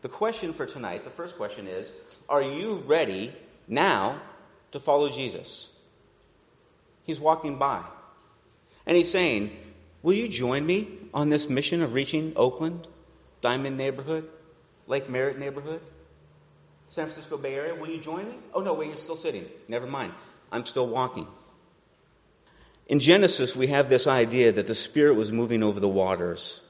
The 0.02 0.10
question 0.10 0.54
for 0.54 0.66
tonight, 0.66 1.04
the 1.04 1.10
first 1.10 1.38
question 1.38 1.68
is 1.68 1.92
Are 2.30 2.42
you 2.42 2.76
ready 2.86 3.34
now 3.68 4.22
to 4.72 4.80
follow 4.80 5.10
Jesus? 5.10 5.68
He's 7.04 7.20
walking 7.20 7.58
by. 7.58 7.84
And 8.86 8.96
he's 8.96 9.12
saying, 9.12 9.52
Will 10.04 10.14
you 10.14 10.28
join 10.28 10.66
me 10.66 10.88
on 11.14 11.30
this 11.30 11.50
mission 11.50 11.82
of 11.82 11.94
reaching 11.94 12.34
Oakland, 12.36 12.88
Dimond 13.42 13.78
neighborhood, 13.78 14.30
Lake 14.86 15.10
Merritt 15.10 15.40
neighborhood, 15.40 15.82
San 16.90 17.06
Francisco 17.06 17.36
Bay 17.38 17.56
Area? 17.56 17.74
Will 17.74 17.90
you 17.90 18.00
join 18.00 18.28
me? 18.28 18.36
Oh, 18.54 18.62
no, 18.62 18.76
wait, 18.76 18.90
you're 18.90 18.98
still 18.98 19.16
sitting. 19.16 19.46
Never 19.68 19.88
mind. 19.88 20.14
I'm 20.52 20.66
still 20.66 20.88
walking. 20.88 21.28
In 22.88 23.01
Genesis, 23.01 23.56
we 23.56 23.67
have 23.67 23.89
this 23.89 24.08
idea 24.08 24.53
that 24.53 24.67
the 24.67 24.75
Spirit 24.75 25.15
was 25.15 25.32
moving 25.32 25.62
over 25.62 25.79
the 25.79 25.89
waters. 25.89 26.62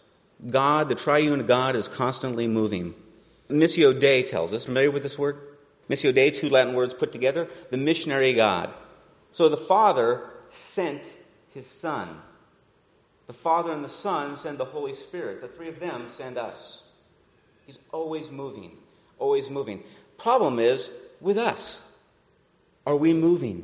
God, 0.46 0.90
the 0.90 0.96
triune 0.96 1.46
God, 1.46 1.76
is 1.76 1.88
constantly 1.88 2.48
moving. 2.48 2.96
Missio 3.50 3.98
Dei 3.98 4.24
tells 4.24 4.52
us, 4.52 4.66
familiar 4.66 4.92
with 4.92 5.04
this 5.04 5.18
word? 5.18 5.40
Missio 5.90 6.14
Dei, 6.14 6.32
two 6.32 6.50
Latin 6.50 6.74
words 6.74 6.96
put 6.96 7.12
together, 7.12 7.48
the 7.70 7.78
missionary 7.78 8.34
God. 8.34 8.74
So 9.32 9.48
the 9.48 9.58
Father 9.58 10.28
sent 10.50 11.18
his 11.54 11.68
Son. 11.68 12.20
The 13.28 13.34
Father 13.34 13.72
and 13.72 13.84
the 13.84 13.90
Son 13.90 14.38
send 14.38 14.58
the 14.58 14.66
Holy 14.66 14.96
Spirit. 14.96 15.42
The 15.42 15.48
three 15.48 15.70
of 15.70 15.80
them 15.80 16.10
send 16.10 16.38
us. 16.38 16.82
He's 17.68 17.78
always 17.92 18.32
moving, 18.32 18.78
always 19.20 19.50
moving. 19.50 19.84
Problem 20.18 20.58
is 20.58 20.90
with 21.22 21.38
us. 21.38 21.82
Are 22.86 22.96
we 22.96 23.14
moving? 23.14 23.64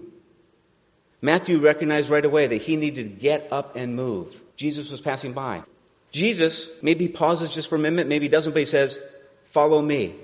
Matthew 1.23 1.59
recognized 1.59 2.09
right 2.09 2.25
away 2.25 2.47
that 2.47 2.61
he 2.61 2.75
needed 2.75 3.05
to 3.05 3.09
get 3.09 3.53
up 3.53 3.77
and 3.77 3.95
move. 3.95 4.37
Jesus 4.57 4.91
was 4.91 4.99
passing 4.99 5.31
by. 5.31 5.63
Jesus, 6.11 6.69
maybe 6.81 7.05
he 7.05 7.11
pauses 7.11 7.55
just 7.55 7.69
for 7.69 7.75
a 7.75 7.79
minute, 7.79 8.07
maybe 8.07 8.25
he 8.25 8.29
doesn't, 8.29 8.51
but 8.51 8.59
he 8.59 8.65
says, 8.65 8.99
Follow 9.45 9.81
me. 9.81 10.15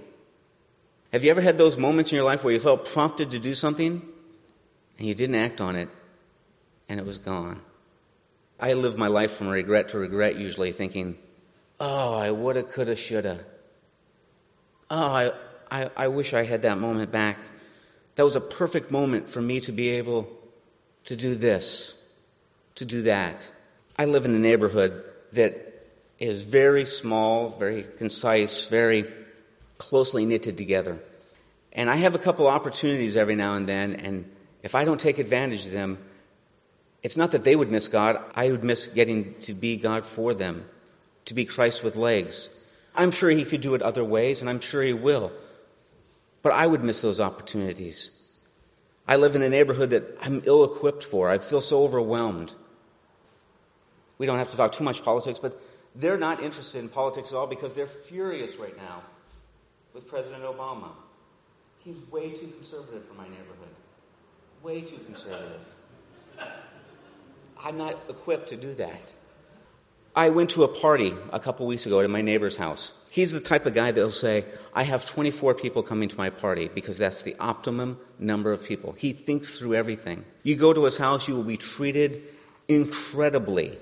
Have 1.14 1.24
you 1.24 1.32
ever 1.32 1.40
had 1.40 1.58
those 1.58 1.78
moments 1.78 2.12
in 2.12 2.18
your 2.18 2.26
life 2.26 2.44
where 2.44 2.54
you 2.54 2.60
felt 2.60 2.84
prompted 2.84 3.32
to 3.32 3.40
do 3.40 3.56
something 3.56 4.02
and 4.98 5.08
you 5.08 5.16
didn't 5.16 5.36
act 5.36 5.62
on 5.62 5.78
it 5.78 5.88
and 6.90 7.00
it 7.00 7.06
was 7.06 7.18
gone? 7.18 7.62
I 8.60 8.74
live 8.74 8.98
my 8.98 9.08
life 9.08 9.32
from 9.32 9.48
regret 9.48 9.90
to 9.90 10.00
regret, 10.00 10.36
usually 10.36 10.74
thinking, 10.74 11.18
oh, 11.80 12.14
I 12.14 12.32
woulda, 12.32 12.64
coulda, 12.64 12.98
shoulda. 12.98 13.40
Oh, 14.92 14.98
I, 14.98 15.32
I, 15.72 15.90
I 15.96 16.08
wish 16.10 16.34
I 16.34 16.44
had 16.44 16.64
that 16.64 16.78
moment 16.78 17.10
back. 17.10 17.38
That 18.16 18.24
was 18.24 18.36
a 18.36 18.42
perfect 18.42 18.92
moment 18.92 19.30
for 19.30 19.42
me 19.42 19.62
to 19.62 19.72
be 19.72 19.92
able 19.92 20.28
to 21.06 21.16
do 21.16 21.36
this, 21.36 21.96
to 22.76 22.86
do 22.86 23.04
that. 23.04 23.50
I 23.98 24.06
live 24.06 24.26
in 24.26 24.36
a 24.36 24.40
neighborhood 24.40 25.04
that 25.34 25.70
is 26.20 26.42
very 26.42 26.86
small, 26.86 27.50
very 27.50 27.86
concise, 27.98 28.68
very 28.68 29.06
closely 29.78 30.26
knitted 30.26 30.58
together. 30.58 31.00
And 31.72 31.90
I 31.90 31.96
have 31.98 32.16
a 32.16 32.20
couple 32.20 32.48
opportunities 32.48 33.16
every 33.16 33.36
now 33.36 33.56
and 33.56 33.68
then, 33.68 33.96
and 33.96 34.32
if 34.64 34.76
I 34.76 34.86
don't 34.86 35.00
take 35.00 35.20
advantage 35.20 35.66
of 35.66 35.72
them, 35.72 35.98
it's 37.02 37.16
not 37.16 37.32
that 37.32 37.44
they 37.44 37.56
would 37.56 37.72
miss 37.72 37.88
God, 37.88 38.22
I 38.36 38.50
would 38.50 38.64
miss 38.64 38.88
getting 38.88 39.36
to 39.42 39.54
be 39.54 39.78
God 39.78 40.06
for 40.06 40.34
them, 40.34 40.66
to 41.26 41.34
be 41.34 41.46
Christ 41.46 41.84
with 41.84 41.96
legs. 41.96 42.50
I'm 42.94 43.12
sure 43.12 43.30
He 43.30 43.46
could 43.46 43.62
do 43.62 43.76
it 43.76 43.82
other 43.82 44.04
ways, 44.04 44.42
and 44.42 44.50
I'm 44.50 44.60
sure 44.60 44.84
He 44.84 44.94
will. 44.94 45.32
But 46.42 46.54
I 46.54 46.68
would 46.68 46.84
miss 46.84 47.02
those 47.02 47.22
opportunities. 47.22 48.12
I 49.10 49.16
live 49.16 49.36
in 49.36 49.42
a 49.42 49.50
neighborhood 49.50 49.90
that 49.90 50.04
I'm 50.22 50.44
ill 50.46 50.64
equipped 50.64 51.04
for. 51.04 51.30
I 51.30 51.40
feel 51.40 51.62
so 51.62 51.84
overwhelmed. 51.84 52.54
We 54.20 54.28
don't 54.28 54.38
have 54.38 54.52
to 54.52 54.58
talk 54.58 54.74
too 54.74 54.84
much 54.84 55.04
politics, 55.04 55.40
but 55.40 55.60
they're 55.96 56.20
not 56.20 56.44
interested 56.44 56.78
in 56.78 56.90
politics 56.90 57.32
at 57.32 57.36
all 57.36 57.48
because 57.48 57.74
they're 57.74 57.88
furious 57.88 58.58
right 58.58 58.78
now 58.78 59.02
with 59.96 60.08
President 60.08 60.44
Obama. 60.44 60.92
He's 61.80 61.98
way 62.12 62.30
too 62.30 62.50
conservative 62.50 63.04
for 63.08 63.16
my 63.16 63.24
neighborhood. 63.24 63.74
Way 64.62 64.82
too 64.82 65.00
conservative. 65.00 65.66
I'm 67.64 67.80
not 67.80 67.98
equipped 68.10 68.50
to 68.50 68.58
do 68.58 68.76
that. 68.76 69.12
I 70.20 70.32
went 70.32 70.50
to 70.50 70.66
a 70.66 70.68
party 70.68 71.16
a 71.32 71.40
couple 71.40 71.66
weeks 71.66 71.86
ago 71.86 72.02
at 72.02 72.10
my 72.10 72.22
neighbor's 72.22 72.58
house. 72.58 72.94
He's 73.10 73.32
the 73.32 73.40
type 73.40 73.66
of 73.66 73.74
guy 73.74 73.92
that'll 73.92 74.12
say, 74.12 74.44
I 74.74 74.84
have 74.84 75.06
24 75.06 75.54
people 75.54 75.82
coming 75.82 76.10
to 76.10 76.18
my 76.18 76.30
party 76.30 76.68
because 76.68 76.98
that's 76.98 77.22
the 77.22 77.38
optimum 77.40 77.98
number 78.20 78.52
of 78.52 78.66
people. 78.66 78.92
He 78.92 79.14
thinks 79.14 79.58
through 79.58 79.76
everything. 79.76 80.26
You 80.44 80.58
go 80.58 80.74
to 80.74 80.84
his 80.84 80.98
house, 80.98 81.30
you 81.30 81.38
will 81.38 81.46
be 81.46 81.56
treated 81.56 82.22
incredibly. 82.68 83.78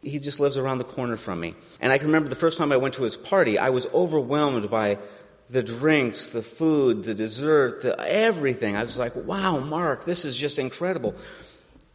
He 0.00 0.20
just 0.20 0.40
lives 0.40 0.56
around 0.56 0.78
the 0.78 0.84
corner 0.84 1.18
from 1.18 1.38
me. 1.38 1.54
And 1.82 1.92
I 1.92 1.98
can 1.98 2.06
remember 2.06 2.30
the 2.30 2.34
first 2.46 2.56
time 2.56 2.72
I 2.72 2.78
went 2.78 2.94
to 2.94 3.02
his 3.02 3.18
party, 3.18 3.58
I 3.58 3.68
was 3.68 3.86
overwhelmed 3.88 4.70
by 4.70 4.96
the 5.50 5.62
drinks, 5.62 6.28
the 6.28 6.40
food, 6.40 7.04
the 7.04 7.14
dessert, 7.14 7.82
the 7.82 7.94
everything. 8.00 8.74
I 8.74 8.80
was 8.80 8.98
like, 8.98 9.16
wow, 9.16 9.58
Mark, 9.58 10.06
this 10.06 10.24
is 10.24 10.34
just 10.34 10.58
incredible. 10.58 11.14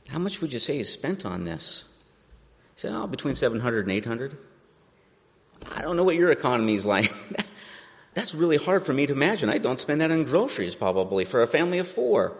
How 0.09 0.19
much 0.19 0.41
would 0.41 0.53
you 0.53 0.59
say 0.59 0.77
you 0.77 0.83
spent 0.83 1.25
on 1.25 1.43
this? 1.43 1.85
Said, 2.79 2.93
oh, 2.93 3.07
between 3.07 3.35
700 3.35 3.87
and 3.87 3.91
800. 3.91 4.37
I 5.75 5.81
don't 5.81 5.97
know 5.97 6.05
what 6.05 6.15
your 6.15 6.31
economy 6.31 6.75
is 6.75 6.85
like. 6.85 7.11
That's 8.13 8.33
really 8.33 8.55
hard 8.55 8.85
for 8.85 8.93
me 8.93 9.05
to 9.05 9.11
imagine. 9.11 9.49
I 9.49 9.57
don't 9.57 9.81
spend 9.81 9.99
that 9.99 10.11
on 10.11 10.23
groceries 10.23 10.75
probably 10.75 11.25
for 11.25 11.41
a 11.41 11.47
family 11.47 11.79
of 11.79 11.89
four. 11.89 12.37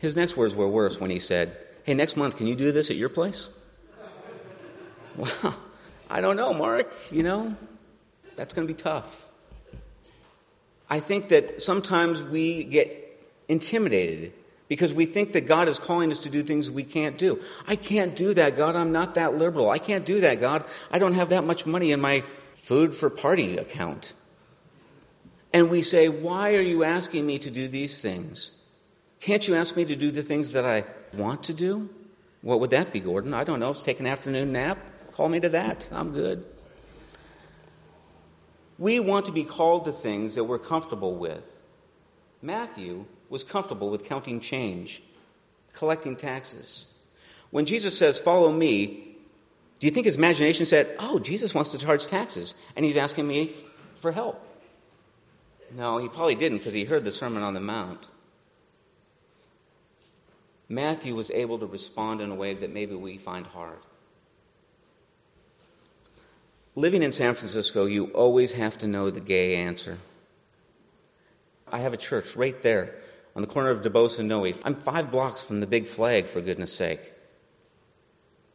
His 0.00 0.14
next 0.14 0.36
words 0.36 0.54
were 0.54 0.68
worse 0.68 1.00
when 1.00 1.10
he 1.10 1.18
said, 1.18 1.56
Hey, 1.82 1.94
next 1.94 2.16
month, 2.16 2.36
can 2.36 2.46
you 2.46 2.54
do 2.54 2.70
this 2.70 2.92
at 2.92 2.96
your 2.96 3.08
place? 3.08 3.50
well, 5.16 5.58
I 6.08 6.20
don't 6.20 6.36
know, 6.36 6.54
Mark. 6.54 6.94
You 7.10 7.24
know, 7.24 7.56
that's 8.36 8.54
going 8.54 8.68
to 8.68 8.72
be 8.72 8.80
tough. 8.80 9.26
I 10.88 11.00
think 11.00 11.30
that 11.30 11.60
sometimes 11.60 12.22
we 12.22 12.62
get 12.62 13.20
intimidated 13.48 14.32
because 14.68 14.92
we 14.92 15.06
think 15.06 15.32
that 15.32 15.46
God 15.46 15.68
is 15.68 15.78
calling 15.78 16.12
us 16.12 16.20
to 16.20 16.30
do 16.30 16.42
things 16.42 16.70
we 16.70 16.84
can't 16.84 17.16
do. 17.16 17.40
I 17.66 17.76
can't 17.76 18.14
do 18.14 18.34
that, 18.34 18.56
God. 18.56 18.76
I'm 18.76 18.92
not 18.92 19.14
that 19.14 19.36
liberal. 19.36 19.70
I 19.70 19.78
can't 19.78 20.04
do 20.04 20.20
that, 20.20 20.40
God. 20.40 20.64
I 20.90 20.98
don't 20.98 21.14
have 21.14 21.30
that 21.30 21.44
much 21.44 21.66
money 21.66 21.92
in 21.92 22.00
my 22.00 22.22
food 22.54 22.94
for 22.94 23.08
party 23.08 23.56
account. 23.56 24.12
And 25.52 25.70
we 25.70 25.82
say, 25.82 26.08
Why 26.08 26.54
are 26.54 26.60
you 26.60 26.84
asking 26.84 27.26
me 27.26 27.38
to 27.40 27.50
do 27.50 27.68
these 27.68 28.02
things? 28.02 28.52
Can't 29.20 29.46
you 29.48 29.54
ask 29.56 29.74
me 29.74 29.86
to 29.86 29.96
do 29.96 30.10
the 30.10 30.22
things 30.22 30.52
that 30.52 30.64
I 30.64 30.84
want 31.14 31.44
to 31.44 31.54
do? 31.54 31.88
What 32.42 32.60
would 32.60 32.70
that 32.70 32.92
be, 32.92 33.00
Gordon? 33.00 33.34
I 33.34 33.44
don't 33.44 33.58
know. 33.58 33.72
Take 33.72 34.00
an 34.00 34.06
afternoon 34.06 34.52
nap. 34.52 34.78
Call 35.12 35.28
me 35.28 35.40
to 35.40 35.48
that. 35.50 35.88
I'm 35.90 36.12
good. 36.12 36.44
We 38.78 39.00
want 39.00 39.26
to 39.26 39.32
be 39.32 39.42
called 39.42 39.86
to 39.86 39.92
things 39.92 40.34
that 40.34 40.44
we're 40.44 40.60
comfortable 40.60 41.16
with. 41.16 41.42
Matthew 42.40 43.04
was 43.28 43.44
comfortable 43.44 43.90
with 43.90 44.04
counting 44.04 44.40
change, 44.40 45.02
collecting 45.72 46.16
taxes. 46.16 46.86
When 47.50 47.66
Jesus 47.66 47.98
says, 47.98 48.20
Follow 48.20 48.52
me, 48.52 49.16
do 49.80 49.86
you 49.86 49.90
think 49.90 50.06
his 50.06 50.16
imagination 50.16 50.66
said, 50.66 50.94
Oh, 50.98 51.18
Jesus 51.18 51.54
wants 51.54 51.72
to 51.72 51.78
charge 51.78 52.06
taxes, 52.06 52.54
and 52.76 52.84
he's 52.84 52.96
asking 52.96 53.26
me 53.26 53.52
for 54.00 54.12
help? 54.12 54.44
No, 55.76 55.98
he 55.98 56.08
probably 56.08 56.34
didn't 56.34 56.58
because 56.58 56.74
he 56.74 56.84
heard 56.84 57.04
the 57.04 57.12
Sermon 57.12 57.42
on 57.42 57.54
the 57.54 57.60
Mount. 57.60 58.08
Matthew 60.68 61.14
was 61.14 61.30
able 61.30 61.58
to 61.58 61.66
respond 61.66 62.20
in 62.20 62.30
a 62.30 62.34
way 62.34 62.54
that 62.54 62.72
maybe 62.72 62.94
we 62.94 63.18
find 63.18 63.46
hard. 63.46 63.78
Living 66.74 67.02
in 67.02 67.12
San 67.12 67.34
Francisco, 67.34 67.86
you 67.86 68.06
always 68.08 68.52
have 68.52 68.78
to 68.78 68.86
know 68.86 69.10
the 69.10 69.20
gay 69.20 69.56
answer. 69.56 69.98
I 71.72 71.78
have 71.78 71.92
a 71.92 71.98
church 71.98 72.36
right 72.36 72.60
there 72.62 72.94
on 73.36 73.42
the 73.42 73.48
corner 73.48 73.70
of 73.70 73.82
Duboce 73.82 74.18
and 74.18 74.28
Noe. 74.28 74.52
I'm 74.64 74.74
five 74.74 75.10
blocks 75.10 75.44
from 75.44 75.60
the 75.60 75.66
big 75.66 75.86
flag, 75.86 76.28
for 76.28 76.40
goodness 76.40 76.72
sake. 76.72 77.12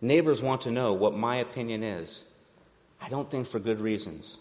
Neighbors 0.02 0.42
want 0.42 0.62
to 0.62 0.72
know 0.72 0.94
what 0.94 1.16
my 1.16 1.38
opinion 1.38 1.84
is. 1.84 2.24
I 3.02 3.10
don't 3.10 3.30
think 3.30 3.48
for 3.48 3.60
good 3.60 3.80
reasons. 3.80 4.38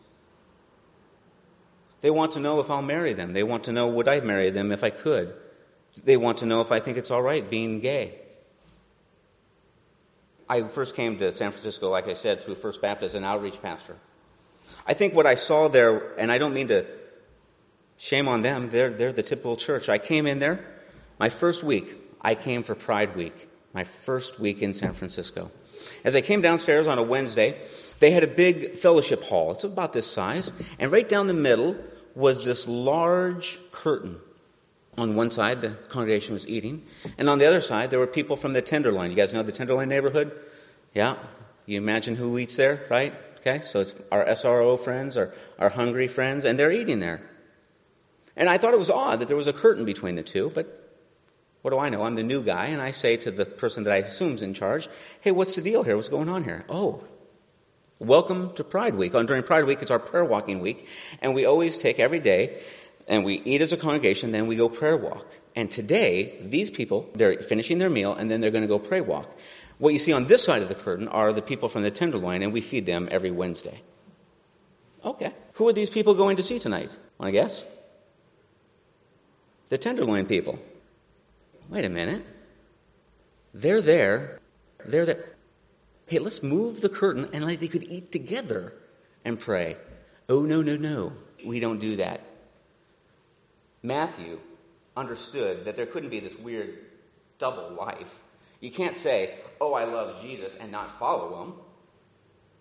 They 2.00 2.10
want 2.10 2.32
to 2.32 2.40
know 2.40 2.58
if 2.60 2.70
I'll 2.70 2.82
marry 2.82 3.12
them. 3.12 3.32
They 3.32 3.44
want 3.44 3.64
to 3.64 3.72
know 3.72 3.86
would 3.86 4.08
I 4.08 4.20
marry 4.20 4.50
them 4.50 4.72
if 4.72 4.82
I 4.82 4.90
could. 4.90 5.34
They 6.02 6.16
want 6.16 6.38
to 6.38 6.46
know 6.46 6.60
if 6.60 6.72
I 6.72 6.80
think 6.80 6.98
it's 6.98 7.10
all 7.10 7.22
right 7.22 7.48
being 7.48 7.80
gay. 7.80 8.18
I 10.48 10.62
first 10.62 10.96
came 10.96 11.18
to 11.18 11.32
San 11.32 11.52
Francisco, 11.52 11.88
like 11.88 12.08
I 12.08 12.14
said, 12.14 12.42
through 12.42 12.56
First 12.56 12.82
Baptist, 12.82 13.14
an 13.14 13.24
outreach 13.24 13.62
pastor. 13.62 13.96
I 14.86 14.94
think 14.94 15.14
what 15.14 15.26
I 15.26 15.36
saw 15.36 15.68
there, 15.68 16.18
and 16.18 16.32
I 16.32 16.38
don't 16.38 16.54
mean 16.54 16.68
to 16.68 16.84
Shame 18.02 18.26
on 18.26 18.42
them. 18.42 18.68
They're, 18.68 18.90
they're 18.90 19.12
the 19.12 19.22
typical 19.22 19.56
church. 19.56 19.88
I 19.88 19.98
came 19.98 20.26
in 20.26 20.40
there. 20.40 20.58
My 21.20 21.28
first 21.28 21.62
week, 21.62 21.96
I 22.20 22.34
came 22.34 22.64
for 22.64 22.74
Pride 22.74 23.14
Week. 23.14 23.48
my 23.72 23.84
first 23.84 24.40
week 24.40 24.60
in 24.60 24.74
San 24.74 24.92
Francisco. 24.92 25.52
As 26.02 26.16
I 26.16 26.20
came 26.20 26.42
downstairs 26.42 26.88
on 26.88 26.98
a 26.98 27.02
Wednesday, 27.04 27.60
they 28.00 28.10
had 28.10 28.24
a 28.24 28.26
big 28.26 28.76
fellowship 28.76 29.22
hall. 29.22 29.52
It's 29.52 29.62
about 29.62 29.92
this 29.92 30.08
size. 30.10 30.52
And 30.80 30.90
right 30.90 31.08
down 31.08 31.28
the 31.28 31.32
middle 31.48 31.76
was 32.16 32.44
this 32.44 32.66
large 32.66 33.60
curtain. 33.70 34.18
On 34.98 35.14
one 35.14 35.30
side, 35.30 35.60
the 35.60 35.70
congregation 35.70 36.34
was 36.34 36.48
eating. 36.48 36.82
And 37.18 37.30
on 37.30 37.38
the 37.38 37.46
other 37.46 37.60
side, 37.60 37.90
there 37.90 38.00
were 38.00 38.08
people 38.08 38.36
from 38.36 38.52
the 38.52 38.62
Tenderloin. 38.62 39.10
You 39.10 39.16
guys 39.16 39.32
know 39.32 39.44
the 39.44 39.52
Tenderloin 39.52 39.88
neighborhood? 39.88 40.32
Yeah. 40.92 41.18
You 41.66 41.78
imagine 41.78 42.16
who 42.16 42.36
eats 42.36 42.56
there, 42.56 42.84
right? 42.90 43.14
Okay. 43.36 43.60
So 43.60 43.78
it's 43.78 43.94
our 44.10 44.24
SRO 44.24 44.76
friends, 44.76 45.16
our, 45.16 45.32
our 45.56 45.68
hungry 45.68 46.08
friends, 46.08 46.44
and 46.44 46.58
they're 46.58 46.72
eating 46.72 46.98
there. 46.98 47.22
And 48.36 48.48
I 48.48 48.58
thought 48.58 48.74
it 48.74 48.78
was 48.78 48.90
odd 48.90 49.20
that 49.20 49.28
there 49.28 49.36
was 49.36 49.46
a 49.46 49.52
curtain 49.52 49.84
between 49.84 50.14
the 50.14 50.22
two, 50.22 50.50
but 50.50 50.66
what 51.60 51.70
do 51.70 51.78
I 51.78 51.90
know? 51.90 52.02
I'm 52.02 52.14
the 52.14 52.22
new 52.22 52.42
guy, 52.42 52.66
and 52.66 52.80
I 52.80 52.90
say 52.90 53.16
to 53.18 53.30
the 53.30 53.44
person 53.44 53.84
that 53.84 53.92
I 53.92 53.98
assume 53.98 54.34
is 54.34 54.42
in 54.42 54.54
charge, 54.54 54.88
hey, 55.20 55.30
what's 55.30 55.54
the 55.54 55.62
deal 55.62 55.82
here? 55.82 55.96
What's 55.96 56.08
going 56.08 56.28
on 56.28 56.42
here? 56.42 56.64
Oh, 56.68 57.04
welcome 57.98 58.54
to 58.54 58.64
Pride 58.64 58.94
Week. 58.94 59.14
On, 59.14 59.26
during 59.26 59.42
Pride 59.42 59.64
Week, 59.66 59.80
it's 59.82 59.90
our 59.90 59.98
prayer 59.98 60.24
walking 60.24 60.60
week, 60.60 60.88
and 61.20 61.34
we 61.34 61.44
always 61.44 61.78
take 61.78 62.00
every 62.00 62.20
day 62.20 62.60
and 63.08 63.24
we 63.24 63.34
eat 63.34 63.60
as 63.60 63.72
a 63.72 63.76
congregation, 63.76 64.32
then 64.32 64.46
we 64.46 64.56
go 64.56 64.68
prayer 64.68 64.96
walk. 64.96 65.26
And 65.54 65.70
today, 65.70 66.38
these 66.40 66.70
people, 66.70 67.10
they're 67.14 67.42
finishing 67.42 67.78
their 67.78 67.90
meal, 67.90 68.14
and 68.14 68.30
then 68.30 68.40
they're 68.40 68.50
going 68.50 68.62
to 68.62 68.68
go 68.68 68.78
pray 68.78 69.00
walk. 69.00 69.28
What 69.78 69.92
you 69.92 69.98
see 69.98 70.12
on 70.12 70.26
this 70.26 70.44
side 70.44 70.62
of 70.62 70.68
the 70.68 70.74
curtain 70.74 71.08
are 71.08 71.32
the 71.32 71.42
people 71.42 71.68
from 71.68 71.82
the 71.82 71.90
Tenderloin, 71.90 72.42
and 72.42 72.52
we 72.52 72.60
feed 72.60 72.86
them 72.86 73.08
every 73.10 73.30
Wednesday. 73.30 73.80
Okay. 75.04 75.32
Who 75.54 75.68
are 75.68 75.72
these 75.72 75.90
people 75.90 76.14
going 76.14 76.36
to 76.36 76.42
see 76.42 76.58
tonight? 76.58 76.96
Want 77.18 77.28
to 77.28 77.32
guess? 77.32 77.66
The 79.72 79.78
Tenderloin 79.78 80.26
people 80.26 80.58
wait 81.70 81.86
a 81.86 81.88
minute. 81.88 82.26
They're 83.54 83.80
there. 83.80 84.38
They're 84.84 85.06
there. 85.06 85.24
Hey, 86.04 86.18
let's 86.18 86.42
move 86.42 86.82
the 86.82 86.90
curtain 86.90 87.30
and 87.32 87.42
like 87.42 87.60
they 87.60 87.68
could 87.68 87.88
eat 87.90 88.12
together 88.12 88.74
and 89.24 89.40
pray. 89.40 89.78
Oh, 90.28 90.42
no, 90.42 90.60
no, 90.60 90.76
no. 90.76 91.14
We 91.42 91.58
don't 91.58 91.78
do 91.78 91.96
that. 91.96 92.20
Matthew 93.82 94.40
understood 94.94 95.64
that 95.64 95.78
there 95.78 95.86
couldn't 95.86 96.10
be 96.10 96.20
this 96.20 96.36
weird 96.36 96.76
double 97.38 97.70
life. 97.70 98.20
You 98.60 98.70
can't 98.70 98.94
say, 98.94 99.38
oh, 99.58 99.72
I 99.72 99.84
love 99.84 100.20
Jesus 100.20 100.54
and 100.54 100.70
not 100.70 100.98
follow 100.98 101.44
him. 101.44 101.54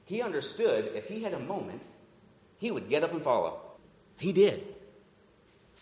He 0.06 0.22
understood 0.22 0.94
if 0.96 1.10
he 1.10 1.24
had 1.24 1.34
a 1.34 1.40
moment, 1.40 1.84
he 2.60 2.72
would 2.72 2.88
get 2.88 3.04
up 3.04 3.12
and 3.12 3.22
follow. 3.22 3.60
He 4.18 4.32
did. 4.32 4.66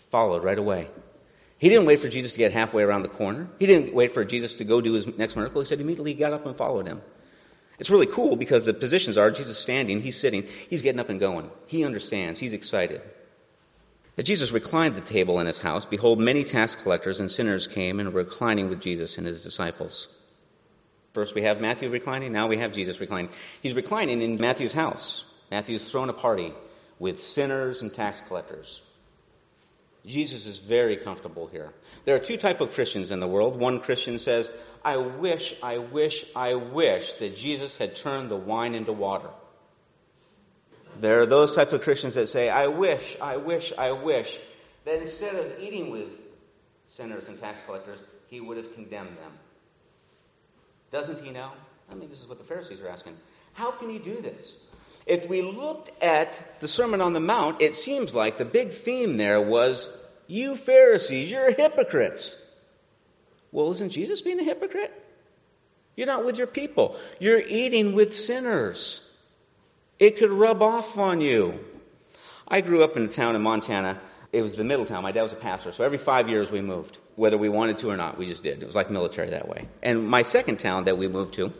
Followed 0.09 0.43
right 0.43 0.57
away. 0.57 0.87
He 1.59 1.67
didn't 1.67 1.85
wait 1.85 1.99
for 1.99 2.07
Jesus 2.07 2.31
to 2.31 2.37
get 2.37 2.53
halfway 2.53 2.83
around 2.83 3.03
the 3.03 3.09
corner. 3.09 3.49
He 3.59 3.67
didn't 3.67 3.93
wait 3.93 4.13
for 4.13 4.23
Jesus 4.23 4.53
to 4.55 4.63
go 4.63 4.79
do 4.79 4.93
his 4.93 5.05
next 5.17 5.35
miracle. 5.35 5.61
He 5.61 5.67
said 5.67 5.81
immediately 5.81 6.13
got 6.13 6.33
up 6.33 6.45
and 6.45 6.55
followed 6.55 6.87
him. 6.87 7.01
It's 7.79 7.89
really 7.89 8.07
cool 8.07 8.37
because 8.37 8.63
the 8.63 8.73
positions 8.73 9.17
are 9.17 9.29
Jesus 9.29 9.57
standing, 9.57 10.01
he's 10.01 10.19
sitting, 10.19 10.47
he's 10.69 10.81
getting 10.81 10.99
up 10.99 11.09
and 11.09 11.19
going. 11.19 11.49
He 11.67 11.85
understands, 11.85 12.39
he's 12.39 12.53
excited. 12.53 13.01
As 14.17 14.25
Jesus 14.25 14.51
reclined 14.51 14.95
the 14.95 15.01
table 15.01 15.39
in 15.39 15.47
his 15.47 15.59
house, 15.59 15.85
behold, 15.85 16.19
many 16.19 16.43
tax 16.43 16.75
collectors 16.75 17.21
and 17.21 17.31
sinners 17.31 17.67
came 17.67 17.99
and 17.99 18.11
were 18.13 18.23
reclining 18.23 18.69
with 18.69 18.81
Jesus 18.81 19.17
and 19.17 19.25
his 19.25 19.43
disciples. 19.43 20.09
First 21.13 21.35
we 21.35 21.43
have 21.43 21.61
Matthew 21.61 21.89
reclining, 21.89 22.33
now 22.33 22.47
we 22.47 22.57
have 22.57 22.73
Jesus 22.73 22.99
reclining. 22.99 23.31
He's 23.61 23.73
reclining 23.73 24.21
in 24.21 24.37
Matthew's 24.37 24.73
house. 24.73 25.23
Matthew's 25.51 25.89
thrown 25.89 26.09
a 26.09 26.13
party 26.13 26.53
with 26.99 27.21
sinners 27.21 27.81
and 27.81 27.93
tax 27.93 28.21
collectors. 28.27 28.81
Jesus 30.05 30.45
is 30.45 30.59
very 30.59 30.97
comfortable 30.97 31.47
here. 31.47 31.71
There 32.05 32.15
are 32.15 32.19
two 32.19 32.37
type 32.37 32.61
of 32.61 32.73
Christians 32.73 33.11
in 33.11 33.19
the 33.19 33.27
world. 33.27 33.59
One 33.59 33.79
Christian 33.79 34.17
says, 34.17 34.49
I 34.83 34.97
wish, 34.97 35.55
I 35.61 35.77
wish, 35.77 36.25
I 36.35 36.55
wish 36.55 37.15
that 37.15 37.35
Jesus 37.35 37.77
had 37.77 37.95
turned 37.95 38.31
the 38.31 38.37
wine 38.37 38.75
into 38.75 38.93
water. 38.93 39.29
There 40.99 41.21
are 41.21 41.25
those 41.25 41.55
types 41.55 41.73
of 41.73 41.81
Christians 41.81 42.15
that 42.15 42.27
say, 42.27 42.49
I 42.49 42.67
wish, 42.67 43.17
I 43.21 43.37
wish, 43.37 43.73
I 43.77 43.91
wish 43.91 44.39
that 44.85 44.99
instead 44.99 45.35
of 45.35 45.59
eating 45.59 45.91
with 45.91 46.07
sinners 46.89 47.27
and 47.27 47.39
tax 47.39 47.61
collectors, 47.65 47.99
he 48.27 48.39
would 48.39 48.57
have 48.57 48.73
condemned 48.73 49.17
them. 49.17 49.31
Doesn't 50.91 51.19
he 51.19 51.31
know? 51.31 51.51
I 51.91 51.95
mean, 51.95 52.09
this 52.09 52.21
is 52.21 52.27
what 52.27 52.37
the 52.37 52.43
Pharisees 52.43 52.81
are 52.81 52.89
asking. 52.89 53.15
How 53.53 53.71
can 53.71 53.89
he 53.89 53.99
do 53.99 54.21
this? 54.21 54.59
If 55.09 55.27
we 55.27 55.41
looked 55.41 55.89
at 56.03 56.41
the 56.59 56.67
Sermon 56.67 57.01
on 57.01 57.13
the 57.13 57.19
Mount, 57.19 57.63
it 57.63 57.75
seems 57.75 58.13
like 58.13 58.37
the 58.37 58.45
big 58.45 58.71
theme 58.71 59.17
there 59.17 59.41
was, 59.41 59.89
you 60.27 60.55
Pharisees, 60.55 61.31
you're 61.31 61.51
hypocrites. 61.51 62.37
Well, 63.51 63.71
isn't 63.71 63.89
Jesus 63.89 64.21
being 64.21 64.39
a 64.39 64.43
hypocrite? 64.43 64.93
You're 65.95 66.05
not 66.05 66.25
with 66.25 66.37
your 66.37 66.45
people. 66.45 66.95
You're 67.19 67.41
eating 67.41 67.93
with 67.93 68.15
sinners. 68.15 69.01
It 69.97 70.17
could 70.17 70.29
rub 70.29 70.61
off 70.61 70.99
on 70.99 71.21
you. 71.21 71.59
I 72.47 72.61
grew 72.61 72.83
up 72.83 72.95
in 72.95 73.05
a 73.05 73.07
town 73.07 73.35
in 73.35 73.41
Montana. 73.41 73.99
It 74.31 74.43
was 74.43 74.55
the 74.55 74.63
middle 74.63 74.85
town. 74.85 75.01
My 75.01 75.11
dad 75.11 75.23
was 75.23 75.33
a 75.33 75.37
pastor. 75.37 75.71
So 75.71 75.83
every 75.83 75.97
five 75.97 76.29
years 76.29 76.51
we 76.51 76.61
moved, 76.61 76.99
whether 77.15 77.37
we 77.39 77.49
wanted 77.49 77.79
to 77.79 77.89
or 77.89 77.97
not. 77.97 78.19
We 78.19 78.27
just 78.27 78.43
did. 78.43 78.61
It 78.61 78.65
was 78.67 78.75
like 78.75 78.91
military 78.91 79.31
that 79.31 79.49
way. 79.49 79.67
And 79.81 80.07
my 80.07 80.21
second 80.21 80.59
town 80.59 80.85
that 80.85 80.99
we 80.99 81.07
moved 81.07 81.33
to, 81.33 81.51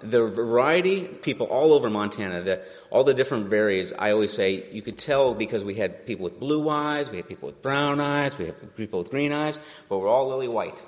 the 0.00 0.26
variety, 0.26 1.02
people 1.02 1.46
all 1.46 1.72
over 1.72 1.88
Montana, 1.88 2.42
the, 2.42 2.62
all 2.90 3.04
the 3.04 3.14
different 3.14 3.48
varieties, 3.48 3.92
I 3.98 4.12
always 4.12 4.32
say 4.32 4.70
you 4.70 4.82
could 4.82 4.98
tell 4.98 5.34
because 5.34 5.64
we 5.64 5.74
had 5.74 6.06
people 6.06 6.24
with 6.24 6.38
blue 6.38 6.68
eyes, 6.68 7.10
we 7.10 7.16
had 7.16 7.28
people 7.28 7.46
with 7.46 7.62
brown 7.62 8.00
eyes, 8.00 8.36
we 8.36 8.46
had 8.46 8.76
people 8.76 9.00
with 9.00 9.10
green 9.10 9.32
eyes, 9.32 9.58
but 9.88 9.98
we're 9.98 10.08
all 10.08 10.28
lily 10.28 10.48
white. 10.48 10.82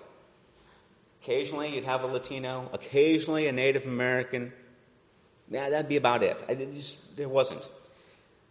Occasionally 1.23 1.75
you'd 1.75 1.85
have 1.85 2.05
a 2.05 2.07
Latino, 2.07 2.69
occasionally 2.73 3.47
a 3.49 3.53
Native 3.53 3.87
American. 3.87 4.53
Yeah, 5.51 5.71
that'd 5.71 5.89
be 5.89 5.97
about 5.97 6.23
it. 6.23 6.43
Just, 6.75 7.17
there 7.17 7.29
wasn't. 7.29 7.67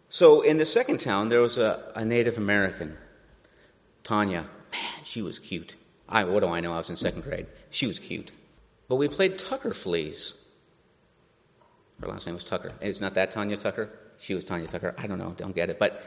So 0.08 0.42
in 0.42 0.56
the 0.56 0.66
second 0.66 1.00
town, 1.00 1.28
there 1.28 1.40
was 1.40 1.58
a, 1.58 1.92
a 1.94 2.04
Native 2.04 2.38
American, 2.38 2.96
Tanya. 4.04 4.42
Man, 4.72 5.04
she 5.04 5.22
was 5.22 5.38
cute. 5.38 5.74
I, 6.08 6.24
what 6.24 6.40
do 6.40 6.48
I 6.48 6.60
know? 6.60 6.72
I 6.72 6.78
was 6.78 6.90
in 6.90 6.96
second 6.96 7.22
grade. 7.22 7.46
She 7.70 7.86
was 7.86 7.98
cute. 7.98 8.30
But 8.88 8.96
we 8.96 9.08
played 9.08 9.38
Tucker 9.38 9.72
Fleas. 9.72 10.34
Her 12.00 12.08
last 12.08 12.26
name 12.26 12.34
was 12.34 12.44
Tucker. 12.44 12.72
It's 12.80 13.00
not 13.00 13.14
that 13.14 13.30
Tanya 13.30 13.56
Tucker. 13.56 13.90
She 14.18 14.34
was 14.34 14.44
Tanya 14.44 14.66
Tucker. 14.66 14.94
I 14.98 15.06
don't 15.06 15.18
know. 15.18 15.34
Don't 15.36 15.54
get 15.54 15.70
it. 15.70 15.78
But 15.78 16.02